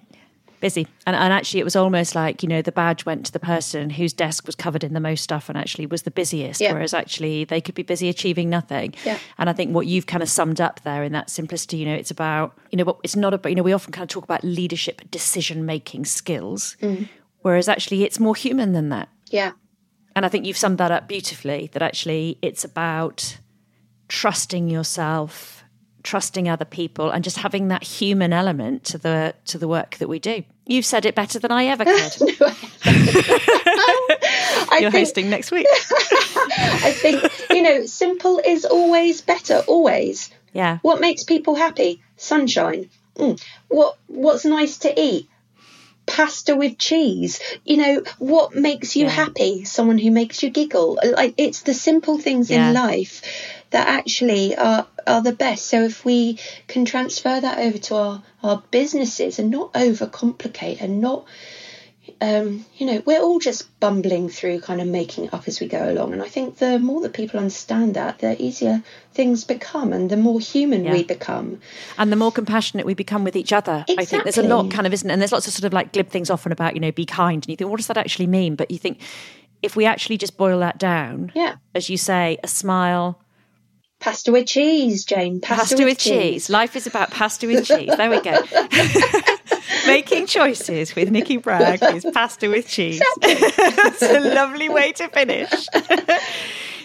Busy, 0.61 0.87
and, 1.05 1.15
and 1.15 1.33
actually, 1.33 1.59
it 1.59 1.63
was 1.63 1.75
almost 1.75 2.15
like 2.15 2.41
you 2.41 2.49
know 2.49 2.61
the 2.61 2.71
badge 2.71 3.05
went 3.05 3.25
to 3.25 3.31
the 3.31 3.39
person 3.39 3.89
whose 3.89 4.13
desk 4.13 4.47
was 4.47 4.55
covered 4.55 4.83
in 4.83 4.93
the 4.93 4.99
most 4.99 5.21
stuff 5.21 5.49
and 5.49 5.57
actually 5.57 5.85
was 5.85 6.03
the 6.03 6.11
busiest. 6.11 6.61
Yeah. 6.61 6.71
Whereas 6.71 6.93
actually, 6.93 7.43
they 7.43 7.59
could 7.59 7.75
be 7.75 7.83
busy 7.83 8.09
achieving 8.09 8.49
nothing. 8.49 8.95
Yeah. 9.03 9.19
And 9.37 9.49
I 9.49 9.53
think 9.53 9.75
what 9.75 9.85
you've 9.85 10.07
kind 10.07 10.23
of 10.23 10.29
summed 10.29 10.61
up 10.61 10.81
there 10.81 11.03
in 11.03 11.11
that 11.11 11.29
simplicity, 11.29 11.77
you 11.77 11.85
know, 11.85 11.93
it's 11.93 12.09
about 12.09 12.57
you 12.71 12.77
know, 12.77 12.97
it's 13.03 13.15
not 13.15 13.33
about 13.33 13.49
you 13.49 13.55
know, 13.55 13.63
we 13.63 13.73
often 13.73 13.91
kind 13.91 14.03
of 14.03 14.09
talk 14.09 14.23
about 14.23 14.43
leadership, 14.43 15.01
decision 15.11 15.65
making 15.65 16.05
skills, 16.05 16.77
mm. 16.81 17.07
whereas 17.41 17.67
actually, 17.67 18.03
it's 18.03 18.19
more 18.19 18.35
human 18.35 18.71
than 18.71 18.89
that. 18.89 19.09
Yeah. 19.29 19.51
And 20.15 20.25
I 20.25 20.29
think 20.29 20.45
you've 20.45 20.57
summed 20.57 20.77
that 20.77 20.91
up 20.91 21.07
beautifully 21.07 21.69
that 21.73 21.81
actually 21.81 22.37
it's 22.41 22.63
about 22.63 23.37
trusting 24.07 24.69
yourself, 24.69 25.63
trusting 26.03 26.47
other 26.47 26.65
people 26.65 27.09
and 27.09 27.23
just 27.23 27.37
having 27.37 27.67
that 27.67 27.83
human 27.83 28.31
element 28.31 28.83
to 28.85 28.97
the 28.97 29.33
to 29.45 29.57
the 29.57 29.67
work 29.67 29.97
that 29.97 30.07
we 30.07 30.19
do. 30.19 30.43
You've 30.67 30.85
said 30.85 31.05
it 31.05 31.15
better 31.15 31.37
than 31.37 31.51
I 31.51 31.65
ever 31.65 31.83
could. 31.85 32.21
no, 32.21 32.53
I 34.71 34.79
You're 34.81 34.91
think, 34.91 35.05
hosting 35.05 35.29
next 35.29 35.51
week. 35.51 35.67
I 35.71 36.91
think, 36.95 37.49
you 37.51 37.61
know, 37.61 37.85
simple 37.85 38.39
is 38.43 38.65
always 38.65 39.21
better, 39.21 39.63
always. 39.67 40.31
Yeah. 40.53 40.79
What 40.81 41.01
makes 41.01 41.23
people 41.23 41.55
happy? 41.55 42.01
Sunshine. 42.17 42.89
Mm. 43.17 43.43
What 43.67 43.97
what's 44.07 44.45
nice 44.45 44.77
to 44.79 44.99
eat? 44.99 45.29
Pasta 46.05 46.55
with 46.55 46.77
cheese. 46.77 47.39
You 47.63 47.77
know, 47.77 48.03
what 48.19 48.55
makes 48.55 48.95
you 48.95 49.05
yeah. 49.05 49.11
happy? 49.11 49.63
Someone 49.65 49.97
who 49.97 50.11
makes 50.11 50.43
you 50.43 50.49
giggle. 50.49 50.99
Like 51.03 51.35
it's 51.37 51.61
the 51.61 51.73
simple 51.73 52.17
things 52.17 52.49
yeah. 52.49 52.69
in 52.69 52.73
life 52.73 53.21
that 53.71 53.87
actually 53.87 54.55
are 54.55 54.87
are 55.07 55.21
the 55.21 55.33
best. 55.33 55.65
So 55.65 55.83
if 55.83 56.05
we 56.05 56.39
can 56.67 56.85
transfer 56.85 57.39
that 57.39 57.59
over 57.59 57.77
to 57.77 57.95
our 57.95 58.23
our 58.43 58.63
businesses 58.71 59.39
and 59.39 59.51
not 59.51 59.73
overcomplicate 59.73 60.81
and 60.81 61.01
not 61.01 61.25
um, 62.21 62.65
you 62.77 62.85
know, 62.85 63.03
we're 63.05 63.21
all 63.21 63.39
just 63.39 63.79
bumbling 63.79 64.29
through, 64.29 64.61
kind 64.61 64.81
of 64.81 64.87
making 64.87 65.29
up 65.33 65.47
as 65.47 65.59
we 65.59 65.67
go 65.67 65.91
along. 65.91 66.13
And 66.13 66.21
I 66.21 66.27
think 66.27 66.57
the 66.57 66.79
more 66.79 67.01
that 67.01 67.13
people 67.13 67.39
understand 67.39 67.95
that, 67.95 68.19
the 68.19 68.41
easier 68.41 68.83
things 69.13 69.43
become 69.43 69.91
and 69.93 70.09
the 70.09 70.17
more 70.17 70.39
human 70.39 70.85
yeah. 70.85 70.93
we 70.93 71.03
become. 71.03 71.59
And 71.97 72.11
the 72.11 72.15
more 72.15 72.31
compassionate 72.31 72.85
we 72.85 72.93
become 72.93 73.23
with 73.23 73.35
each 73.35 73.51
other. 73.51 73.85
Exactly. 73.87 74.01
I 74.01 74.05
think 74.05 74.23
there's 74.23 74.37
a 74.37 74.43
lot 74.43 74.71
kind 74.71 74.87
of, 74.87 74.93
isn't 74.93 75.09
And 75.09 75.21
there's 75.21 75.31
lots 75.31 75.47
of 75.47 75.53
sort 75.53 75.65
of 75.65 75.73
like 75.73 75.93
glib 75.93 76.09
things 76.09 76.29
often 76.29 76.51
about, 76.51 76.73
you 76.73 76.79
know, 76.79 76.91
be 76.91 77.05
kind. 77.05 77.43
And 77.43 77.49
you 77.49 77.55
think, 77.55 77.69
what 77.69 77.77
does 77.77 77.87
that 77.87 77.97
actually 77.97 78.27
mean? 78.27 78.55
But 78.55 78.71
you 78.71 78.77
think, 78.77 79.01
if 79.61 79.75
we 79.75 79.85
actually 79.85 80.17
just 80.17 80.37
boil 80.37 80.59
that 80.59 80.77
down, 80.77 81.31
yeah. 81.35 81.55
as 81.73 81.89
you 81.89 81.97
say, 81.97 82.37
a 82.43 82.47
smile, 82.47 83.21
Pasta 83.99 84.31
with 84.31 84.45
cheese, 84.45 85.05
Jane. 85.05 85.39
Pasta, 85.39 85.61
pasta 85.61 85.75
with, 85.77 85.85
with 85.85 85.97
cheese. 85.97 86.13
cheese. 86.13 86.49
Life 86.49 86.75
is 86.75 86.85
about 86.85 87.11
pasta 87.11 87.47
with 87.47 87.65
cheese. 87.65 87.95
There 87.95 88.09
we 88.09 88.21
go. 88.21 88.33
Making 89.87 90.27
choices 90.27 90.95
with 90.95 91.11
Nikki 91.11 91.37
Bragg 91.37 91.81
is 91.95 92.05
pasta 92.13 92.49
with 92.49 92.67
cheese. 92.67 93.01
That's 93.21 94.01
a 94.01 94.19
lovely 94.19 94.69
way 94.69 94.91
to 94.93 95.07
finish. 95.09 95.67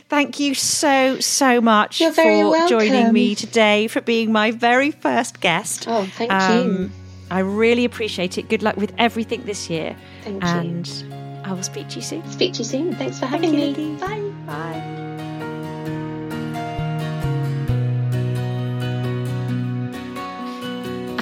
Thank 0.09 0.41
you 0.41 0.55
so, 0.55 1.21
so 1.21 1.61
much 1.61 1.99
for 1.99 2.13
welcome. 2.17 2.69
joining 2.69 3.13
me 3.13 3.37
today, 3.37 3.87
for 3.87 4.01
being 4.01 4.33
my 4.33 4.51
very 4.51 4.91
first 4.91 5.41
guest. 5.41 5.87
Oh, 5.89 6.05
thank 6.17 6.33
um, 6.33 6.67
you. 6.67 6.91
I 7.31 7.39
really 7.41 7.85
appreciate 7.85 8.37
it. 8.37 8.49
Good 8.49 8.63
luck 8.63 8.77
with 8.77 8.93
everything 8.99 9.45
this 9.45 9.71
year. 9.71 9.97
Thank 10.23 10.43
and 10.45 10.87
you. 10.87 11.07
And 11.13 11.47
I 11.47 11.53
will 11.53 11.63
speak 11.63 11.89
to 11.91 11.97
you 11.97 12.03
soon. 12.03 12.29
Speak 12.29 12.55
to 12.55 12.59
you 12.59 12.65
soon. 12.65 12.95
Thanks 12.97 13.21
for 13.21 13.27
having 13.27 13.53
Thank 13.53 13.77
me. 13.79 13.95
Bye. 13.97 14.33
Bye. 14.47 15.07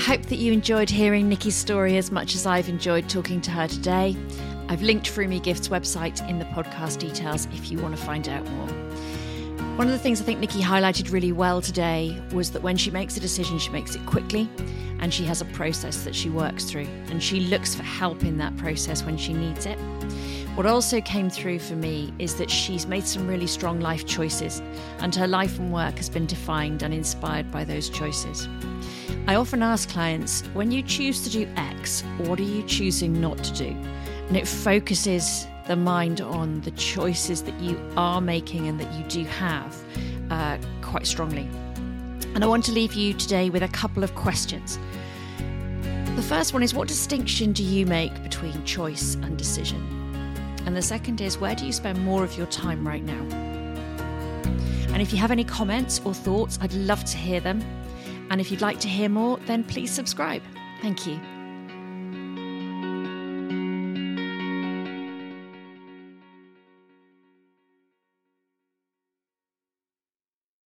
Hope 0.09 0.25
that 0.25 0.37
you 0.38 0.55
enjoyed 0.55 0.88
hearing 0.88 1.29
Nikki's 1.29 1.55
story 1.55 1.99
as 1.99 2.11
much 2.11 2.35
as 2.35 2.47
I've 2.47 2.71
enjoyed 2.71 3.11
talking 3.11 3.42
to 3.42 3.51
her 3.51 3.68
today. 3.68 4.16
I've 4.71 4.81
linked 4.81 5.05
Frumi 5.05 5.38
Gift's 5.38 5.68
website 5.68 6.27
in 6.31 6.38
the 6.38 6.47
podcast 6.47 6.99
details 6.99 7.44
if 7.53 7.71
you 7.71 7.79
want 7.79 7.94
to 7.94 8.03
find 8.03 8.27
out 8.27 8.42
more. 8.53 8.68
One 9.77 9.87
of 9.87 9.92
the 9.92 9.99
things 9.99 10.23
I 10.23 10.25
think 10.25 10.40
Nikki 10.40 10.62
highlighted 10.62 11.13
really 11.13 11.33
well 11.33 11.61
today 11.61 12.19
was 12.33 12.52
that 12.52 12.63
when 12.63 12.79
she 12.79 12.90
makes 12.90 13.19
a 13.19 13.21
decision, 13.21 13.59
she 13.59 13.69
makes 13.69 13.96
it 13.96 14.06
quickly 14.06 14.48
and 14.98 15.13
she 15.13 15.25
has 15.25 15.42
a 15.42 15.44
process 15.44 16.04
that 16.04 16.15
she 16.15 16.31
works 16.31 16.65
through 16.65 16.88
and 17.11 17.23
she 17.23 17.40
looks 17.40 17.75
for 17.75 17.83
help 17.83 18.25
in 18.25 18.38
that 18.38 18.56
process 18.56 19.04
when 19.04 19.19
she 19.19 19.35
needs 19.35 19.67
it. 19.67 19.79
What 20.54 20.65
also 20.65 21.02
came 21.02 21.29
through 21.29 21.59
for 21.59 21.77
me 21.77 22.15
is 22.19 22.37
that 22.37 22.50
she's 22.50 22.87
made 22.87 23.06
some 23.06 23.29
really 23.29 23.46
strong 23.46 23.79
life 23.81 24.06
choices 24.06 24.63
and 25.00 25.15
her 25.15 25.29
life 25.29 25.59
and 25.59 25.71
work 25.71 25.98
has 25.98 26.09
been 26.09 26.25
defined 26.25 26.83
and 26.83 26.94
inspired 26.94 27.50
by 27.52 27.63
those 27.65 27.90
choices. 27.90 28.48
I 29.27 29.35
often 29.35 29.63
ask 29.63 29.88
clients 29.88 30.42
when 30.54 30.71
you 30.71 30.83
choose 30.83 31.23
to 31.25 31.31
do 31.31 31.48
X, 31.56 32.02
what 32.19 32.38
are 32.40 32.44
you 32.44 32.63
choosing 32.65 33.21
not 33.21 33.38
to 33.44 33.54
do? 33.54 33.67
And 34.29 34.37
it 34.37 34.48
focuses 34.48 35.46
the 35.67 35.77
mind 35.77 36.21
on 36.21 36.61
the 36.63 36.71
choices 36.73 37.42
that 37.42 37.59
you 37.61 37.79
are 37.96 38.21
making 38.21 38.69
and 38.69 38.81
that 38.81 38.92
you 38.94 39.04
do 39.04 39.25
have 39.29 39.77
uh, 40.31 40.59
quite 40.83 41.06
strongly. 41.06 41.48
And 42.35 42.42
I 42.42 42.46
want 42.46 42.65
to 42.67 42.73
leave 42.73 42.94
you 42.94 43.15
today 43.15 43.50
with 43.50 43.63
a 43.63 43.69
couple 43.69 44.02
of 44.02 44.15
questions. 44.15 44.79
The 46.17 46.23
first 46.23 46.52
one 46.52 46.63
is 46.63 46.75
What 46.75 46.88
distinction 46.88 47.52
do 47.52 47.63
you 47.63 47.87
make 47.87 48.23
between 48.23 48.65
choice 48.65 49.15
and 49.17 49.37
decision? 49.37 49.81
And 50.67 50.77
the 50.77 50.83
second 50.83 51.21
is 51.21 51.38
Where 51.38 51.54
do 51.54 51.65
you 51.65 51.73
spend 51.73 52.04
more 52.04 52.25
of 52.25 52.37
your 52.37 52.46
time 52.46 52.87
right 52.87 53.04
now? 53.04 53.23
And 54.92 55.02
if 55.02 55.13
you 55.13 55.19
have 55.19 55.31
any 55.31 55.44
comments 55.44 56.00
or 56.04 56.15
thoughts, 56.15 56.59
I'd 56.61 56.73
love 56.73 57.04
to 57.04 57.17
hear 57.17 57.40
them. 57.40 57.63
And 58.31 58.40
if 58.40 58.50
you'd 58.50 58.60
like 58.60 58.81
to 58.81 58.88
hear 58.88 59.08
more, 59.08 59.38
then 59.46 59.64
please 59.64 59.90
subscribe. 59.90 60.42
Thank 60.83 61.06
you. 61.06 61.38